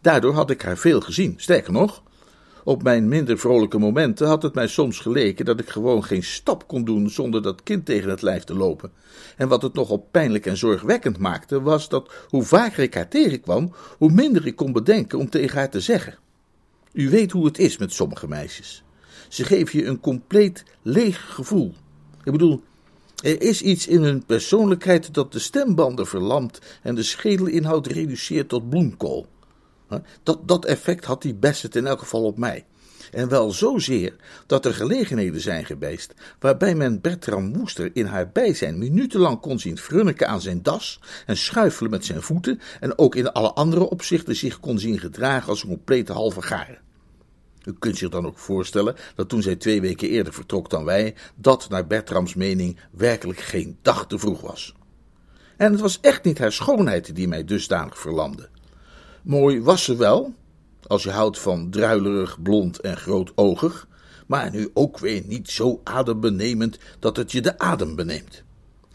Daardoor 0.00 0.34
had 0.34 0.50
ik 0.50 0.62
haar 0.62 0.76
veel 0.76 1.00
gezien. 1.00 1.34
Sterker 1.36 1.72
nog, 1.72 2.02
op 2.64 2.82
mijn 2.82 3.08
minder 3.08 3.38
vrolijke 3.38 3.78
momenten 3.78 4.26
had 4.26 4.42
het 4.42 4.54
mij 4.54 4.68
soms 4.68 4.98
geleken 4.98 5.44
dat 5.44 5.60
ik 5.60 5.68
gewoon 5.68 6.04
geen 6.04 6.24
stap 6.24 6.68
kon 6.68 6.84
doen 6.84 7.10
zonder 7.10 7.42
dat 7.42 7.62
kind 7.62 7.84
tegen 7.86 8.10
het 8.10 8.22
lijf 8.22 8.44
te 8.44 8.54
lopen. 8.54 8.92
En 9.36 9.48
wat 9.48 9.62
het 9.62 9.74
nogal 9.74 10.08
pijnlijk 10.10 10.46
en 10.46 10.56
zorgwekkend 10.56 11.18
maakte, 11.18 11.62
was 11.62 11.88
dat 11.88 12.12
hoe 12.28 12.42
vaker 12.42 12.82
ik 12.82 12.94
haar 12.94 13.08
tegenkwam, 13.08 13.72
hoe 13.98 14.10
minder 14.10 14.46
ik 14.46 14.56
kon 14.56 14.72
bedenken 14.72 15.18
om 15.18 15.30
tegen 15.30 15.58
haar 15.58 15.70
te 15.70 15.80
zeggen. 15.80 16.18
U 16.92 17.10
weet 17.10 17.30
hoe 17.30 17.44
het 17.44 17.58
is 17.58 17.78
met 17.78 17.92
sommige 17.92 18.28
meisjes. 18.28 18.84
Ze 19.28 19.44
geven 19.44 19.78
je 19.78 19.84
een 19.86 20.00
compleet 20.00 20.64
leeg 20.82 21.34
gevoel. 21.34 21.74
Ik 22.24 22.32
bedoel, 22.32 22.62
er 23.22 23.42
is 23.42 23.62
iets 23.62 23.86
in 23.86 24.02
hun 24.02 24.24
persoonlijkheid 24.24 25.14
dat 25.14 25.32
de 25.32 25.38
stembanden 25.38 26.06
verlamt 26.06 26.60
en 26.82 26.94
de 26.94 27.02
schedelinhoud 27.02 27.86
reduceert 27.86 28.48
tot 28.48 28.68
bloemkool. 28.68 29.26
Dat, 30.22 30.48
dat 30.48 30.64
effect 30.64 31.04
had 31.04 31.22
die 31.22 31.34
Bassett 31.34 31.76
in 31.76 31.86
elk 31.86 31.98
geval 31.98 32.24
op 32.24 32.38
mij. 32.38 32.64
En 33.12 33.28
wel 33.28 33.50
zozeer 33.50 34.16
dat 34.46 34.64
er 34.64 34.74
gelegenheden 34.74 35.40
zijn 35.40 35.64
geweest 35.64 36.14
waarbij 36.38 36.74
men 36.74 37.00
Bertram 37.00 37.52
Woester 37.52 37.90
in 37.92 38.06
haar 38.06 38.30
bijzijn 38.30 38.78
minutenlang 38.78 39.40
kon 39.40 39.58
zien 39.58 39.78
frunniken 39.78 40.28
aan 40.28 40.40
zijn 40.40 40.62
das 40.62 41.00
en 41.26 41.36
schuifelen 41.36 41.90
met 41.90 42.04
zijn 42.04 42.22
voeten 42.22 42.60
en 42.80 42.98
ook 42.98 43.14
in 43.14 43.32
alle 43.32 43.52
andere 43.52 43.88
opzichten 43.90 44.36
zich 44.36 44.60
kon 44.60 44.78
zien 44.78 44.98
gedragen 44.98 45.48
als 45.48 45.62
een 45.62 45.68
complete 45.68 46.12
halve 46.12 46.42
garen. 46.42 46.85
U 47.66 47.74
kunt 47.78 47.96
zich 47.96 48.08
dan 48.08 48.26
ook 48.26 48.38
voorstellen 48.38 48.96
dat 49.14 49.28
toen 49.28 49.42
zij 49.42 49.56
twee 49.56 49.80
weken 49.80 50.08
eerder 50.08 50.32
vertrok 50.32 50.70
dan 50.70 50.84
wij, 50.84 51.14
dat 51.34 51.68
naar 51.68 51.86
Bertrams 51.86 52.34
mening 52.34 52.78
werkelijk 52.90 53.38
geen 53.38 53.78
dag 53.82 54.06
te 54.06 54.18
vroeg 54.18 54.40
was. 54.40 54.74
En 55.56 55.72
het 55.72 55.80
was 55.80 56.00
echt 56.00 56.24
niet 56.24 56.38
haar 56.38 56.52
schoonheid 56.52 57.14
die 57.14 57.28
mij 57.28 57.44
dusdanig 57.44 57.98
verlamde. 57.98 58.48
Mooi 59.22 59.62
was 59.62 59.84
ze 59.84 59.96
wel, 59.96 60.34
als 60.86 61.02
je 61.02 61.10
houdt 61.10 61.38
van 61.38 61.70
druilerig, 61.70 62.42
blond 62.42 62.80
en 62.80 62.96
grootoogig, 62.96 63.88
maar 64.26 64.50
nu 64.50 64.70
ook 64.74 64.98
weer 64.98 65.22
niet 65.26 65.50
zo 65.50 65.80
adembenemend 65.84 66.78
dat 66.98 67.16
het 67.16 67.32
je 67.32 67.40
de 67.40 67.58
adem 67.58 67.96
beneemt. 67.96 68.42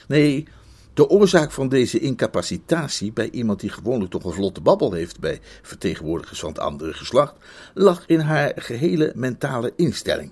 Nee, 0.08 0.48
de 0.94 1.10
oorzaak 1.10 1.52
van 1.52 1.70
deze 1.70 2.00
incapacitatie 2.00 3.12
bij 3.12 3.30
iemand 3.30 3.60
die 3.60 3.70
gewoonlijk 3.70 4.12
toch 4.12 4.24
een 4.24 4.34
vlotte 4.34 4.62
babbel 4.62 4.92
heeft 4.92 5.20
bij 5.20 5.40
vertegenwoordigers 5.62 6.40
van 6.40 6.50
het 6.50 6.60
andere 6.60 6.94
geslacht, 6.94 7.36
lag 7.74 8.04
in 8.08 8.20
haar 8.20 8.52
gehele 8.56 9.12
mentale 9.16 9.74
instelling. 9.76 10.32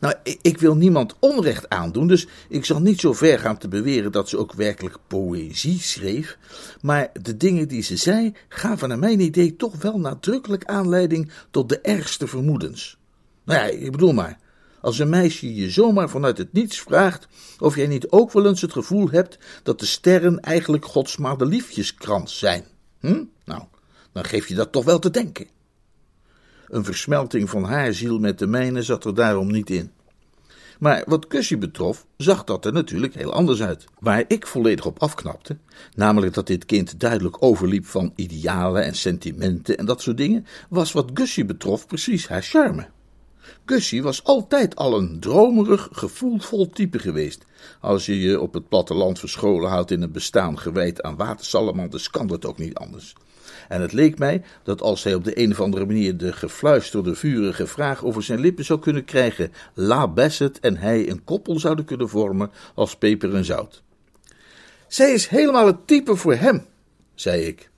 Nou, 0.00 0.14
ik 0.42 0.58
wil 0.58 0.76
niemand 0.76 1.14
onrecht 1.18 1.68
aandoen, 1.68 2.06
dus 2.06 2.26
ik 2.48 2.64
zal 2.64 2.80
niet 2.80 3.00
zo 3.00 3.12
ver 3.12 3.38
gaan 3.38 3.58
te 3.58 3.68
beweren 3.68 4.12
dat 4.12 4.28
ze 4.28 4.38
ook 4.38 4.52
werkelijk 4.52 4.96
poëzie 5.06 5.80
schreef. 5.80 6.38
Maar 6.80 7.10
de 7.22 7.36
dingen 7.36 7.68
die 7.68 7.82
ze 7.82 7.96
zei 7.96 8.34
gaven 8.48 8.88
naar 8.88 8.98
mijn 8.98 9.20
idee 9.20 9.56
toch 9.56 9.76
wel 9.82 9.98
nadrukkelijk 9.98 10.64
aanleiding 10.64 11.30
tot 11.50 11.68
de 11.68 11.80
ergste 11.80 12.26
vermoedens. 12.26 12.98
Nou 13.44 13.58
ja, 13.58 13.66
ik 13.66 13.90
bedoel 13.90 14.12
maar, 14.12 14.38
als 14.80 14.98
een 14.98 15.08
meisje 15.08 15.54
je 15.54 15.70
zomaar 15.70 16.08
vanuit 16.08 16.38
het 16.38 16.52
niets 16.52 16.80
vraagt 16.80 17.28
of 17.58 17.76
jij 17.76 17.86
niet 17.86 18.10
ook 18.10 18.32
wel 18.32 18.46
eens 18.46 18.60
het 18.60 18.72
gevoel 18.72 19.10
hebt 19.10 19.38
dat 19.62 19.80
de 19.80 19.86
sterren 19.86 20.40
eigenlijk 20.40 20.84
Gods 20.84 21.16
madeliefjeskrans 21.16 22.38
zijn. 22.38 22.64
Hm? 23.00 23.24
Nou, 23.44 23.62
dan 24.12 24.24
geef 24.24 24.48
je 24.48 24.54
dat 24.54 24.72
toch 24.72 24.84
wel 24.84 24.98
te 24.98 25.10
denken. 25.10 25.46
Een 26.68 26.84
versmelting 26.84 27.50
van 27.50 27.64
haar 27.64 27.94
ziel 27.94 28.18
met 28.18 28.38
de 28.38 28.46
mijne 28.46 28.82
zat 28.82 29.04
er 29.04 29.14
daarom 29.14 29.50
niet 29.50 29.70
in. 29.70 29.90
Maar 30.78 31.02
wat 31.06 31.26
Kussie 31.26 31.58
betrof, 31.58 32.06
zag 32.16 32.44
dat 32.44 32.64
er 32.64 32.72
natuurlijk 32.72 33.14
heel 33.14 33.32
anders 33.32 33.62
uit. 33.62 33.84
Waar 33.98 34.24
ik 34.26 34.46
volledig 34.46 34.86
op 34.86 34.98
afknapte, 34.98 35.56
namelijk 35.94 36.34
dat 36.34 36.46
dit 36.46 36.64
kind 36.64 37.00
duidelijk 37.00 37.42
overliep 37.42 37.86
van 37.86 38.12
idealen 38.16 38.84
en 38.84 38.94
sentimenten 38.94 39.78
en 39.78 39.86
dat 39.86 40.02
soort 40.02 40.16
dingen, 40.16 40.46
was 40.68 40.92
wat 40.92 41.10
Gussie 41.14 41.44
betrof 41.44 41.86
precies 41.86 42.28
haar 42.28 42.42
charme. 42.42 42.88
Gussie 43.64 44.02
was 44.02 44.24
altijd 44.24 44.76
al 44.76 44.98
een 44.98 45.20
dromerig, 45.20 45.88
gevoelvol 45.92 46.70
type 46.70 46.98
geweest. 46.98 47.44
Als 47.80 48.06
je 48.06 48.20
je 48.20 48.40
op 48.40 48.54
het 48.54 48.68
platteland 48.68 49.18
verscholen 49.18 49.70
houdt 49.70 49.90
in 49.90 50.02
een 50.02 50.12
bestaan 50.12 50.58
gewijd 50.58 51.02
aan 51.02 51.16
watersalamanders, 51.16 52.10
kan 52.10 52.26
dat 52.26 52.46
ook 52.46 52.58
niet 52.58 52.74
anders. 52.74 53.14
En 53.68 53.80
het 53.80 53.92
leek 53.92 54.18
mij 54.18 54.42
dat 54.62 54.82
als 54.82 55.02
hij 55.02 55.14
op 55.14 55.24
de 55.24 55.38
een 55.38 55.50
of 55.50 55.60
andere 55.60 55.86
manier 55.86 56.16
de 56.16 56.32
gefluisterde, 56.32 57.14
vurige 57.14 57.66
vraag 57.66 58.04
over 58.04 58.22
zijn 58.22 58.40
lippen 58.40 58.64
zou 58.64 58.78
kunnen 58.78 59.04
krijgen, 59.04 59.52
La 59.74 60.08
Bassett 60.08 60.60
en 60.60 60.76
hij 60.76 61.10
een 61.10 61.24
koppel 61.24 61.58
zouden 61.58 61.84
kunnen 61.84 62.08
vormen 62.08 62.50
als 62.74 62.96
peper 62.96 63.34
en 63.34 63.44
zout. 63.44 63.82
Zij 64.88 65.12
is 65.12 65.26
helemaal 65.26 65.66
het 65.66 65.86
type 65.86 66.16
voor 66.16 66.34
hem, 66.34 66.66
zei 67.14 67.42
ik. 67.42 67.70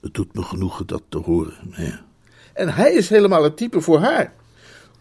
Het 0.00 0.14
doet 0.14 0.34
me 0.34 0.42
genoegen 0.42 0.86
dat 0.86 1.02
te 1.08 1.18
horen. 1.18 1.54
En 2.52 2.68
hij 2.68 2.92
is 2.92 3.08
helemaal 3.08 3.42
het 3.42 3.56
type 3.56 3.80
voor 3.80 3.98
haar. 3.98 4.34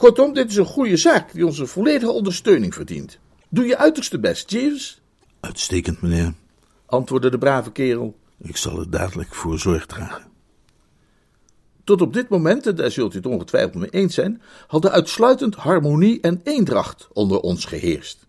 Kortom, 0.02 0.34
dit 0.34 0.50
is 0.50 0.56
een 0.56 0.66
goede 0.66 0.98
zaak 0.98 1.34
die 1.34 1.46
onze 1.46 1.68
volledige 1.68 2.12
ondersteuning 2.12 2.74
verdient. 2.74 3.20
Doe 3.50 3.66
je 3.66 3.78
uiterste 3.78 4.20
best, 4.20 4.52
Jeeves. 4.52 5.02
Uitstekend, 5.40 6.02
meneer, 6.02 6.34
antwoordde 6.86 7.30
de 7.30 7.38
brave 7.38 7.72
kerel. 7.72 8.18
Ik 8.38 8.58
zal 8.58 8.80
er 8.80 8.90
dadelijk 8.90 9.34
voor 9.36 9.60
zorg 9.60 9.86
dragen. 9.86 10.24
Tot 11.84 12.02
op 12.02 12.14
dit 12.14 12.30
moment, 12.30 12.68
en 12.68 12.76
daar 12.76 12.92
zult 12.92 13.14
u 13.14 13.18
het 13.18 13.26
ongetwijfeld 13.26 13.76
mee 13.76 13.90
eens 13.90 14.14
zijn, 14.14 14.42
hadden 14.68 14.92
uitsluitend 14.92 15.56
harmonie 15.56 16.22
en 16.22 16.42
eendracht 16.44 17.08
onder 17.14 17.40
ons 17.40 17.66
geheerst. 17.66 18.28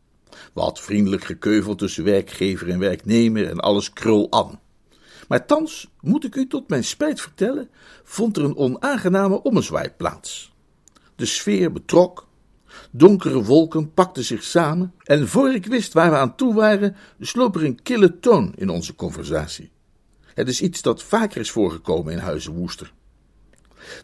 Wat 0.53 0.81
vriendelijk 0.81 1.25
gekeuvel 1.25 1.75
tussen 1.75 2.05
werkgever 2.05 2.69
en 2.69 2.79
werknemer 2.79 3.49
en 3.49 3.61
alles 3.61 3.93
krul 3.93 4.27
aan. 4.31 4.61
Maar 5.29 5.47
thans, 5.47 5.89
moet 6.01 6.25
ik 6.25 6.35
u 6.35 6.47
tot 6.47 6.69
mijn 6.69 6.85
spijt 6.85 7.21
vertellen, 7.21 7.71
vond 8.05 8.37
er 8.37 8.45
een 8.45 8.57
onaangename 8.57 9.43
ommezwaai 9.43 9.91
plaats. 9.97 10.52
De 11.23 11.29
sfeer 11.29 11.73
betrok, 11.73 12.27
donkere 12.91 13.43
wolken 13.43 13.93
pakten 13.93 14.25
zich 14.25 14.43
samen, 14.43 14.95
en 15.03 15.29
voor 15.29 15.55
ik 15.55 15.67
wist 15.67 15.93
waar 15.93 16.11
we 16.11 16.17
aan 16.17 16.37
toe 16.37 16.55
waren, 16.55 16.97
sloop 17.21 17.57
er 17.57 17.65
een 17.65 17.83
kille 17.83 18.19
toon 18.19 18.53
in 18.57 18.69
onze 18.69 18.95
conversatie. 18.95 19.71
Het 20.35 20.49
is 20.49 20.63
iets 20.63 20.83
dat 20.83 21.03
vaker 21.03 21.41
is 21.41 21.51
voorgekomen 21.51 22.13
in 22.13 22.19
Huizen 22.19 22.53
Woester. 22.53 22.93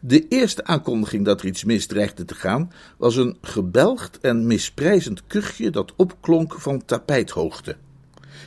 De 0.01 0.29
eerste 0.29 0.65
aankondiging 0.65 1.25
dat 1.25 1.41
er 1.41 1.47
iets 1.47 1.65
mis 1.65 1.87
dreigde 1.87 2.25
te 2.25 2.35
gaan, 2.35 2.73
was 2.97 3.17
een 3.17 3.37
gebelgd 3.43 4.21
en 4.21 4.47
misprijzend 4.47 5.27
kuchje 5.27 5.71
dat 5.71 5.93
opklonk 5.97 6.61
van 6.61 6.85
tapijthoogte. 6.85 7.77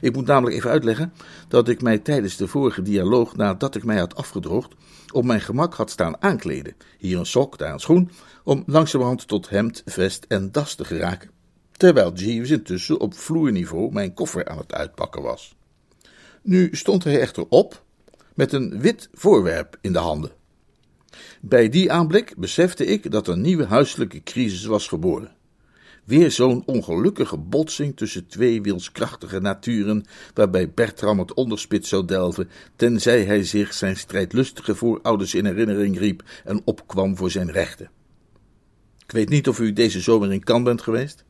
Ik 0.01 0.15
moet 0.15 0.25
namelijk 0.25 0.56
even 0.56 0.69
uitleggen 0.69 1.13
dat 1.47 1.67
ik 1.67 1.82
mij 1.82 1.97
tijdens 1.97 2.36
de 2.36 2.47
vorige 2.47 2.82
dialoog, 2.82 3.36
nadat 3.36 3.75
ik 3.75 3.84
mij 3.84 3.97
had 3.97 4.15
afgedroogd, 4.15 4.73
op 5.12 5.23
mijn 5.23 5.41
gemak 5.41 5.73
had 5.73 5.89
staan 5.89 6.21
aankleden. 6.21 6.75
Hier 6.97 7.17
een 7.17 7.25
sok, 7.25 7.58
daar 7.58 7.73
een 7.73 7.80
schoen, 7.80 8.12
om 8.43 8.63
langzamerhand 8.65 9.27
tot 9.27 9.49
hemd, 9.49 9.82
vest 9.86 10.25
en 10.27 10.51
das 10.51 10.75
te 10.75 10.86
geraken. 10.86 11.30
Terwijl 11.71 12.13
Jeeves 12.13 12.49
intussen 12.49 12.99
op 12.99 13.13
vloerniveau 13.13 13.91
mijn 13.91 14.13
koffer 14.13 14.47
aan 14.47 14.58
het 14.58 14.73
uitpakken 14.73 15.21
was. 15.21 15.56
Nu 16.41 16.69
stond 16.71 17.04
hij 17.04 17.19
echter 17.19 17.45
op, 17.49 17.84
met 18.36 18.54
een 18.54 18.80
wit 18.80 19.10
voorwerp 19.13 19.77
in 19.82 19.93
de 19.93 19.99
handen. 19.99 20.32
Bij 21.41 21.69
die 21.69 21.91
aanblik 21.91 22.34
besefte 22.38 22.86
ik 22.86 23.12
dat 23.12 23.27
een 23.27 23.41
nieuwe 23.41 23.65
huiselijke 23.65 24.23
crisis 24.23 24.65
was 24.65 24.88
geboren. 24.88 25.36
Weer 26.12 26.32
zo'n 26.32 26.63
ongelukkige 26.65 27.38
botsing 27.38 27.97
tussen 27.97 28.28
twee 28.28 28.62
wilskrachtige 28.62 29.39
naturen, 29.39 30.06
waarbij 30.34 30.71
Bertram 30.71 31.19
het 31.19 31.34
onderspit 31.34 31.88
zou 31.88 32.06
delven, 32.06 32.50
tenzij 32.76 33.24
hij 33.24 33.43
zich 33.43 33.74
zijn 33.74 33.97
strijdlustige 33.97 34.76
voorouders 34.76 35.34
in 35.34 35.45
herinnering 35.45 35.97
riep 35.97 36.24
en 36.43 36.62
opkwam 36.63 37.17
voor 37.17 37.32
zijn 37.32 37.52
rechten. 37.52 37.89
Ik 39.06 39.12
weet 39.12 39.30
niet 39.30 39.47
of 39.47 39.60
u 39.60 39.74
deze 39.74 40.00
zomer 40.00 40.34
in 40.34 40.43
Cannes 40.43 40.65
bent 40.65 40.82
geweest. 40.82 41.24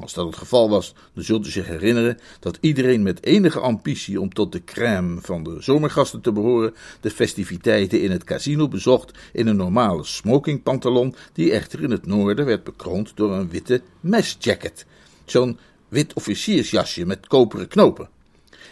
Als 0.00 0.12
dat 0.12 0.26
het 0.26 0.36
geval 0.36 0.70
was, 0.70 0.94
dan 1.14 1.24
zult 1.24 1.46
u 1.46 1.50
zich 1.50 1.66
herinneren 1.66 2.18
dat 2.40 2.58
iedereen 2.60 3.02
met 3.02 3.24
enige 3.24 3.60
ambitie 3.60 4.20
om 4.20 4.32
tot 4.32 4.52
de 4.52 4.64
crème 4.64 5.20
van 5.20 5.42
de 5.42 5.56
zomergasten 5.60 6.20
te 6.20 6.32
behoren, 6.32 6.74
de 7.00 7.10
festiviteiten 7.10 8.02
in 8.02 8.10
het 8.10 8.24
casino 8.24 8.68
bezocht 8.68 9.18
in 9.32 9.46
een 9.46 9.56
normale 9.56 10.04
smokingpantalon, 10.04 11.14
die 11.32 11.52
echter 11.52 11.82
in 11.82 11.90
het 11.90 12.06
noorden 12.06 12.46
werd 12.46 12.64
bekroond 12.64 13.12
door 13.14 13.32
een 13.32 13.50
witte 13.50 13.82
mesjacket, 14.00 14.86
zo'n 15.24 15.58
wit 15.88 16.12
officiersjasje 16.12 17.06
met 17.06 17.26
koperen 17.26 17.68
knopen. 17.68 18.08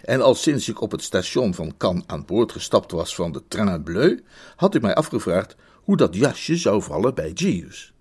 En 0.04 0.20
al 0.20 0.34
sinds 0.34 0.68
ik 0.68 0.80
op 0.80 0.90
het 0.90 1.02
station 1.02 1.54
van 1.54 1.76
Cannes 1.76 2.04
aan 2.06 2.24
boord 2.24 2.52
gestapt 2.52 2.92
was 2.92 3.14
van 3.14 3.32
de 3.32 3.42
Train 3.48 3.82
Bleu, 3.82 4.18
had 4.56 4.74
ik 4.74 4.82
mij 4.82 4.94
afgevraagd 4.94 5.56
hoe 5.82 5.96
dat 5.96 6.14
jasje 6.14 6.56
zou 6.56 6.82
vallen 6.82 7.14
bij 7.14 7.30
Jeeves. 7.30 7.93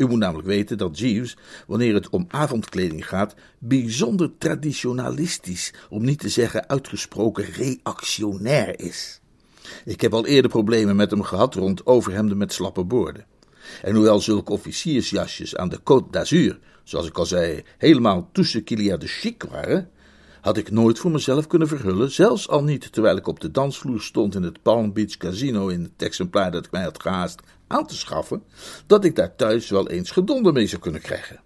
U 0.00 0.06
moet 0.06 0.18
namelijk 0.18 0.48
weten 0.48 0.78
dat 0.78 0.98
Jeeves, 0.98 1.36
wanneer 1.66 1.94
het 1.94 2.08
om 2.08 2.26
avondkleding 2.28 3.08
gaat, 3.08 3.34
bijzonder 3.58 4.30
traditionalistisch, 4.38 5.72
om 5.88 6.04
niet 6.04 6.18
te 6.18 6.28
zeggen 6.28 6.68
uitgesproken 6.68 7.44
reactionair 7.44 8.80
is. 8.80 9.20
Ik 9.84 10.00
heb 10.00 10.14
al 10.14 10.26
eerder 10.26 10.50
problemen 10.50 10.96
met 10.96 11.10
hem 11.10 11.22
gehad 11.22 11.54
rond 11.54 11.86
overhemden 11.86 12.36
met 12.36 12.52
slappe 12.52 12.84
boorden. 12.84 13.26
En 13.82 13.94
hoewel 13.94 14.20
zulke 14.20 14.52
officiersjasjes 14.52 15.56
aan 15.56 15.68
de 15.68 15.78
Côte 15.78 16.10
d'Azur, 16.10 16.58
zoals 16.84 17.06
ik 17.06 17.18
al 17.18 17.26
zei, 17.26 17.62
helemaal 17.78 18.28
tussen 18.32 18.64
Kilia 18.64 18.96
de 18.96 19.06
chic 19.06 19.42
waren, 19.42 19.90
had 20.40 20.56
ik 20.56 20.70
nooit 20.70 20.98
voor 20.98 21.10
mezelf 21.10 21.46
kunnen 21.46 21.68
verhullen, 21.68 22.10
zelfs 22.10 22.48
al 22.48 22.64
niet 22.64 22.92
terwijl 22.92 23.16
ik 23.16 23.26
op 23.26 23.40
de 23.40 23.50
dansvloer 23.50 24.00
stond 24.00 24.34
in 24.34 24.42
het 24.42 24.62
Palm 24.62 24.92
Beach 24.92 25.16
Casino 25.16 25.68
in 25.68 25.82
het 25.82 26.02
exemplaar 26.02 26.50
dat 26.50 26.64
ik 26.64 26.70
mij 26.70 26.82
had 26.82 27.02
gehaast 27.02 27.40
aan 27.70 27.86
te 27.86 27.96
schaffen, 27.96 28.42
dat 28.86 29.04
ik 29.04 29.16
daar 29.16 29.36
thuis 29.36 29.70
wel 29.70 29.88
eens 29.88 30.10
gedonder 30.10 30.52
mee 30.52 30.66
zou 30.66 30.82
kunnen 30.82 31.00
krijgen. 31.00 31.40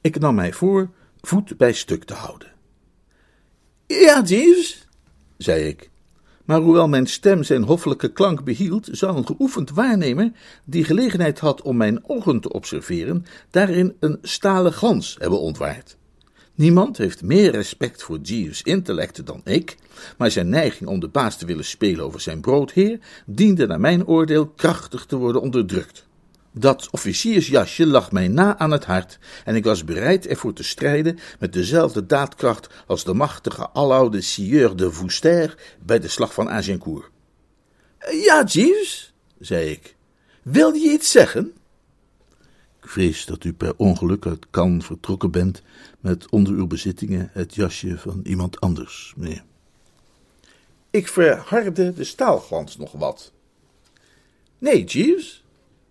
Ik 0.00 0.18
nam 0.18 0.34
mij 0.34 0.52
voor 0.52 0.90
voet 1.20 1.56
bij 1.56 1.72
stuk 1.72 2.04
te 2.04 2.14
houden. 2.14 2.52
Ja, 3.86 4.22
Jeeves, 4.22 4.86
zei 5.36 5.64
ik. 5.64 5.90
Maar 6.44 6.60
hoewel 6.60 6.88
mijn 6.88 7.06
stem 7.06 7.42
zijn 7.42 7.62
hoffelijke 7.62 8.12
klank 8.12 8.44
behield, 8.44 8.88
zou 8.90 9.16
een 9.16 9.26
geoefend 9.26 9.70
waarnemer, 9.70 10.32
die 10.64 10.84
gelegenheid 10.84 11.38
had 11.38 11.62
om 11.62 11.76
mijn 11.76 12.08
ogen 12.08 12.40
te 12.40 12.52
observeren, 12.52 13.24
daarin 13.50 13.96
een 14.00 14.18
stalen 14.22 14.72
glans 14.72 15.16
hebben 15.18 15.40
ontwaard. 15.40 15.98
Niemand 16.60 16.96
heeft 16.96 17.22
meer 17.22 17.50
respect 17.50 18.02
voor 18.02 18.18
Jeeves' 18.18 18.62
intellect 18.62 19.26
dan 19.26 19.40
ik, 19.44 19.76
maar 20.18 20.30
zijn 20.30 20.48
neiging 20.48 20.88
om 20.88 21.00
de 21.00 21.08
baas 21.08 21.36
te 21.36 21.46
willen 21.46 21.64
spelen 21.64 22.04
over 22.04 22.20
zijn 22.20 22.40
broodheer 22.40 22.98
diende 23.26 23.66
naar 23.66 23.80
mijn 23.80 24.06
oordeel 24.06 24.46
krachtig 24.48 25.06
te 25.06 25.16
worden 25.16 25.42
onderdrukt. 25.42 26.06
Dat 26.52 26.88
officiersjasje 26.90 27.86
lag 27.86 28.12
mij 28.12 28.28
na 28.28 28.58
aan 28.58 28.70
het 28.70 28.84
hart 28.84 29.18
en 29.44 29.54
ik 29.54 29.64
was 29.64 29.84
bereid 29.84 30.26
ervoor 30.26 30.52
te 30.52 30.62
strijden 30.62 31.18
met 31.38 31.52
dezelfde 31.52 32.06
daadkracht 32.06 32.68
als 32.86 33.04
de 33.04 33.14
machtige 33.14 33.70
aloude 33.70 34.20
sieur 34.20 34.76
de 34.76 34.92
Vouster 34.92 35.58
bij 35.82 35.98
de 35.98 36.08
slag 36.08 36.34
van 36.34 36.50
Agincourt. 36.50 37.10
Ja, 38.10 38.44
Jeeves, 38.44 39.12
zei 39.38 39.70
ik, 39.70 39.96
wilde 40.42 40.78
je 40.78 40.90
iets 40.90 41.10
zeggen? 41.10 41.52
Ik 42.82 42.88
vrees 42.88 43.26
dat 43.26 43.44
u 43.44 43.52
per 43.52 43.74
ongeluk 43.76 44.26
uit 44.26 44.50
Cannes 44.50 44.84
vertrokken 44.84 45.30
bent 45.30 45.62
met 46.00 46.30
onder 46.30 46.52
uw 46.52 46.66
bezittingen 46.66 47.30
het 47.32 47.54
jasje 47.54 47.98
van 47.98 48.20
iemand 48.22 48.60
anders, 48.60 49.14
meneer. 49.16 49.44
Ik 50.90 51.08
verhardde 51.08 51.92
de 51.92 52.04
staalglans 52.04 52.76
nog 52.76 52.92
wat. 52.92 53.32
Nee, 54.58 54.84
Jeeves, 54.84 55.44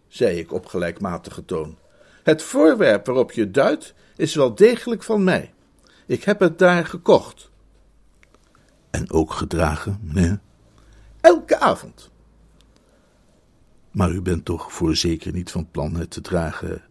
zei 0.07 0.37
ik 0.37 0.53
op 0.53 0.65
gelijkmatige 0.65 1.45
toon. 1.45 1.77
Het 2.23 2.41
voorwerp 2.41 3.05
waarop 3.05 3.31
je 3.31 3.51
duidt 3.51 3.93
is 4.15 4.35
wel 4.35 4.55
degelijk 4.55 5.03
van 5.03 5.23
mij. 5.23 5.53
Ik 6.05 6.23
heb 6.23 6.39
het 6.39 6.57
daar 6.59 6.85
gekocht. 6.85 7.49
En 8.89 9.11
ook 9.11 9.31
gedragen, 9.31 9.99
meneer? 10.03 10.39
Elke 11.21 11.59
avond. 11.59 12.09
Maar 13.99 14.11
u 14.11 14.21
bent 14.21 14.45
toch 14.45 14.73
voorzeker 14.73 15.33
niet 15.33 15.51
van 15.51 15.71
plan 15.71 15.95
het 15.95 16.11
te 16.11 16.21
dragen, 16.21 16.83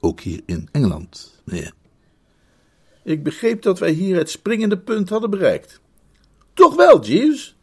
ook 0.00 0.20
hier 0.20 0.40
in 0.46 0.68
Engeland, 0.72 1.42
meneer? 1.44 1.72
Ik 3.04 3.22
begreep 3.22 3.62
dat 3.62 3.78
wij 3.78 3.90
hier 3.90 4.16
het 4.16 4.30
springende 4.30 4.78
punt 4.78 5.08
hadden 5.08 5.30
bereikt. 5.30 5.80
Toch 6.54 6.76
wel, 6.76 7.04
Jeeves? 7.04 7.56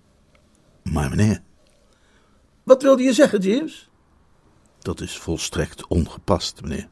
Maar 0.84 1.10
meneer. 1.10 1.42
Wat 2.64 2.82
wilde 2.82 3.04
je 3.04 3.14
zeggen, 3.14 3.40
Jeeves? 3.40 3.90
Dat 4.80 5.02
is 5.02 5.18
volstrekt 5.18 5.88
ongepast, 5.88 6.62
meneer. 6.62 6.88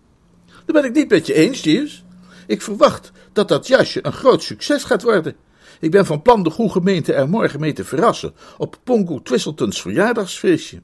Daar 0.45 0.81
ben 0.81 0.83
ik 0.83 0.93
niet 0.93 1.09
met 1.09 1.25
je 1.25 1.33
eens, 1.33 1.63
Jeeves. 1.63 2.03
Ik 2.47 2.61
verwacht 2.61 3.11
dat 3.33 3.47
dat 3.47 3.67
jasje 3.67 4.05
een 4.05 4.13
groot 4.13 4.43
succes 4.43 4.83
gaat 4.83 5.03
worden. 5.03 5.35
Ik 5.79 5.91
ben 5.91 6.05
van 6.05 6.21
plan 6.21 6.43
de 6.43 6.49
goede 6.49 6.71
gemeente 6.71 7.13
er 7.13 7.29
morgen 7.29 7.59
mee 7.59 7.73
te 7.73 7.83
verrassen 7.83 8.33
op 8.57 8.79
Pongo 8.83 9.21
Twistletons 9.21 9.81
verjaardagsfeestje. 9.81 10.81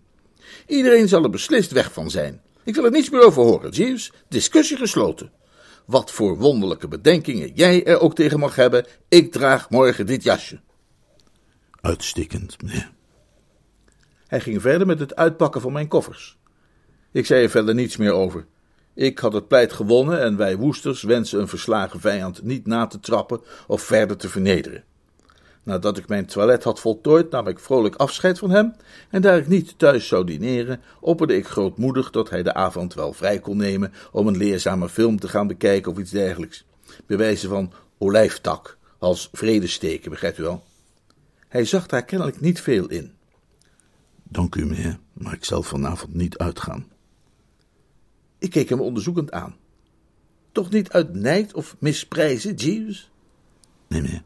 Iedereen 0.68 1.08
zal 1.08 1.24
er 1.24 1.30
beslist 1.30 1.72
weg 1.72 1.94
van 1.94 2.10
zijn. 2.10 2.42
Ik 2.64 2.76
wil 2.76 2.86
er 2.86 2.92
niets 2.92 3.10
meer 3.10 3.22
over 3.22 3.44
horen, 3.44 3.72
Jeeves. 3.72 4.12
Discussie 4.28 4.78
gesloten. 4.78 5.32
Wat 5.86 6.12
voor 6.12 6.38
wonderlijke 6.38 6.88
bedenkingen 6.88 7.52
jij 7.54 7.86
er 7.86 8.00
ook 8.00 8.16
tegen 8.16 8.40
mag 8.40 8.56
hebben, 8.56 8.86
ik 9.08 9.32
draag 9.32 9.70
morgen 9.70 10.06
dit 10.06 10.24
jasje. 10.24 10.60
Uitstekend, 11.82 12.62
meneer. 12.62 12.92
Hij 14.28 14.40
ging 14.40 14.62
verder 14.62 14.88
met 14.88 15.00
het 15.00 15.16
uitpakken 15.16 15.62
van 15.62 15.72
mijn 15.72 15.88
koffers. 15.88 16.38
Ik 17.12 17.26
zei 17.26 17.44
er 17.44 17.50
verder 17.50 17.76
niets 17.76 17.98
meer 17.98 18.12
over. 18.12 18.46
Ik 18.94 19.20
had 19.20 19.34
het 19.34 19.48
pleit 19.48 19.74
gewonnen 19.74 20.22
en 20.22 20.38
wij 20.38 20.58
woesters 20.58 21.02
wensen 21.02 21.40
een 21.40 21.48
verslagen 21.48 22.00
vijand 22.00 22.44
niet 22.44 22.68
na 22.68 22.88
te 22.88 23.00
trappen 23.00 23.42
of 23.68 23.82
verder 23.82 24.18
te 24.18 24.30
vernederen. 24.30 24.84
Nadat 25.64 25.98
ik 25.98 26.08
mijn 26.08 26.26
toilet 26.26 26.64
had 26.64 26.80
voltooid, 26.80 27.32
nam 27.32 27.48
ik 27.48 27.60
vrolijk 27.60 27.96
afscheid 27.96 28.40
van 28.40 28.50
hem, 28.50 28.74
en 29.10 29.22
daar 29.22 29.38
ik 29.38 29.48
niet 29.48 29.78
thuis 29.78 30.08
zou 30.08 30.26
dineren, 30.26 30.82
opperde 31.00 31.36
ik 31.36 31.48
grootmoedig 31.48 32.12
dat 32.12 32.30
hij 32.30 32.44
de 32.44 32.54
avond 32.54 32.94
wel 32.94 33.14
vrij 33.14 33.40
kon 33.40 33.58
nemen 33.58 33.94
om 34.12 34.28
een 34.28 34.38
leerzame 34.38 34.90
film 34.90 35.20
te 35.20 35.28
gaan 35.28 35.48
bekijken 35.48 35.92
of 35.92 35.98
iets 35.98 36.12
dergelijks. 36.12 36.66
Bewijzen 37.06 37.50
van 37.50 37.74
olijftak, 37.98 38.78
als 38.98 39.30
vredesteken, 39.32 40.12
begrijpt 40.12 40.38
u 40.38 40.44
wel? 40.44 40.64
Hij 41.48 41.66
zag 41.66 41.88
daar 41.88 42.06
kennelijk 42.06 42.42
niet 42.42 42.62
veel 42.62 42.88
in. 42.88 43.14
Dank 44.24 44.56
u, 44.56 44.66
meneer, 44.66 45.00
maar 45.14 45.34
ik 45.34 45.46
zal 45.46 45.64
vanavond 45.64 46.14
niet 46.14 46.38
uitgaan. 46.38 46.88
Ik 48.38 48.50
keek 48.50 48.70
hem 48.70 48.82
onderzoekend 48.82 49.32
aan. 49.32 49.56
Toch 50.52 50.70
niet 50.70 50.92
uit 50.92 51.14
nijd 51.14 51.54
of 51.54 51.76
misprijzen, 51.80 52.54
Jeeves? 52.54 53.12
Nee, 53.88 54.02
meneer. 54.02 54.24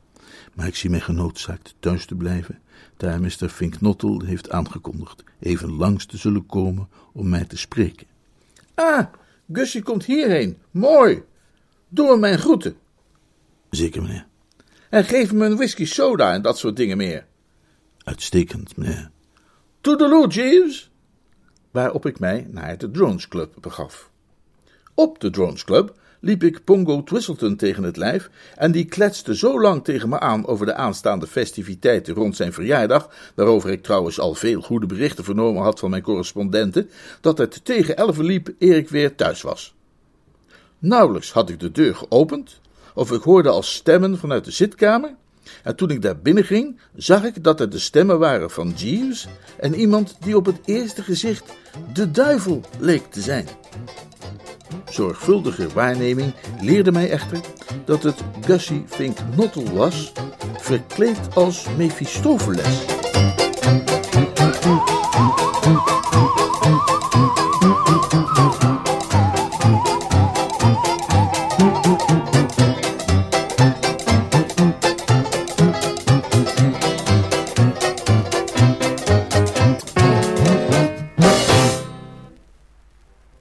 Maar 0.53 0.67
ik 0.67 0.75
zie 0.75 0.89
mij 0.89 0.99
genoodzaakt 0.99 1.75
thuis 1.79 2.05
te 2.05 2.15
blijven, 2.15 2.59
daar 2.97 3.21
Mr. 3.21 3.49
Finknottel 3.49 4.21
heeft 4.21 4.49
aangekondigd 4.49 5.23
even 5.39 5.71
langs 5.71 6.05
te 6.05 6.17
zullen 6.17 6.45
komen 6.45 6.89
om 7.13 7.29
mij 7.29 7.45
te 7.45 7.57
spreken. 7.57 8.07
Ah, 8.73 9.05
Gussie 9.51 9.83
komt 9.83 10.05
hierheen. 10.05 10.57
Mooi. 10.71 11.23
Doe 11.87 12.09
hem 12.09 12.19
mijn 12.19 12.39
groeten. 12.39 12.77
Zeker, 13.69 14.01
meneer. 14.01 14.25
En 14.89 15.03
geef 15.03 15.31
me 15.31 15.45
een 15.45 15.55
whisky 15.55 15.85
soda 15.85 16.33
en 16.33 16.41
dat 16.41 16.57
soort 16.57 16.75
dingen 16.75 16.97
meer. 16.97 17.25
Uitstekend, 18.03 18.77
meneer. 18.77 19.11
Toedeloe, 19.81 20.27
Jeeves. 20.27 20.91
Waarop 21.71 22.05
ik 22.05 22.19
mij 22.19 22.47
naar 22.49 22.77
de 22.77 22.91
Drones 22.91 23.27
Club 23.27 23.53
begaf. 23.61 24.09
Op 24.93 25.19
de 25.19 25.29
Drones 25.29 25.63
Club 25.63 25.99
liep 26.25 26.43
ik 26.43 26.63
Pongo 26.63 27.03
Twistleton 27.03 27.55
tegen 27.55 27.83
het 27.83 27.97
lijf 27.97 28.29
en 28.55 28.71
die 28.71 28.85
kletste 28.85 29.35
zo 29.35 29.61
lang 29.61 29.83
tegen 29.83 30.09
me 30.09 30.19
aan 30.19 30.47
over 30.47 30.65
de 30.65 30.73
aanstaande 30.73 31.27
festiviteiten 31.27 32.13
rond 32.13 32.35
zijn 32.35 32.53
verjaardag, 32.53 33.09
waarover 33.35 33.69
ik 33.69 33.83
trouwens 33.83 34.19
al 34.19 34.33
veel 34.33 34.61
goede 34.61 34.85
berichten 34.85 35.23
vernomen 35.23 35.63
had 35.63 35.79
van 35.79 35.89
mijn 35.89 36.01
correspondenten, 36.01 36.89
dat 37.21 37.37
het 37.37 37.65
tegen 37.65 37.97
elf 37.97 38.17
liep 38.17 38.49
eer 38.59 38.75
ik 38.75 38.89
weer 38.89 39.15
thuis 39.15 39.41
was. 39.41 39.75
Nauwelijks 40.79 41.31
had 41.31 41.49
ik 41.49 41.59
de 41.59 41.71
deur 41.71 41.95
geopend, 41.95 42.59
of 42.93 43.11
ik 43.11 43.21
hoorde 43.21 43.49
al 43.49 43.63
stemmen 43.63 44.17
vanuit 44.17 44.45
de 44.45 44.51
zitkamer, 44.51 45.15
en 45.63 45.75
toen 45.75 45.89
ik 45.89 46.01
daar 46.01 46.19
binnen 46.19 46.43
ging, 46.45 46.79
zag 46.95 47.23
ik 47.23 47.43
dat 47.43 47.59
het 47.59 47.71
de 47.71 47.79
stemmen 47.79 48.19
waren 48.19 48.49
van 48.49 48.73
Jeeves 48.75 49.27
en 49.59 49.75
iemand 49.75 50.17
die 50.19 50.37
op 50.37 50.45
het 50.45 50.59
eerste 50.65 51.03
gezicht 51.03 51.53
de 51.93 52.11
duivel 52.11 52.61
leek 52.79 53.05
te 53.11 53.21
zijn. 53.21 53.47
Zorgvuldige 54.89 55.67
waarneming 55.73 56.33
leerde 56.61 56.91
mij 56.91 57.09
echter 57.09 57.39
dat 57.85 58.03
het 58.03 58.23
Gussie 58.41 58.83
Fink 58.87 59.17
Nottel 59.35 59.73
was, 59.73 60.11
verkleed 60.57 61.35
als 61.35 61.65
Mephistopheles. 61.77 62.85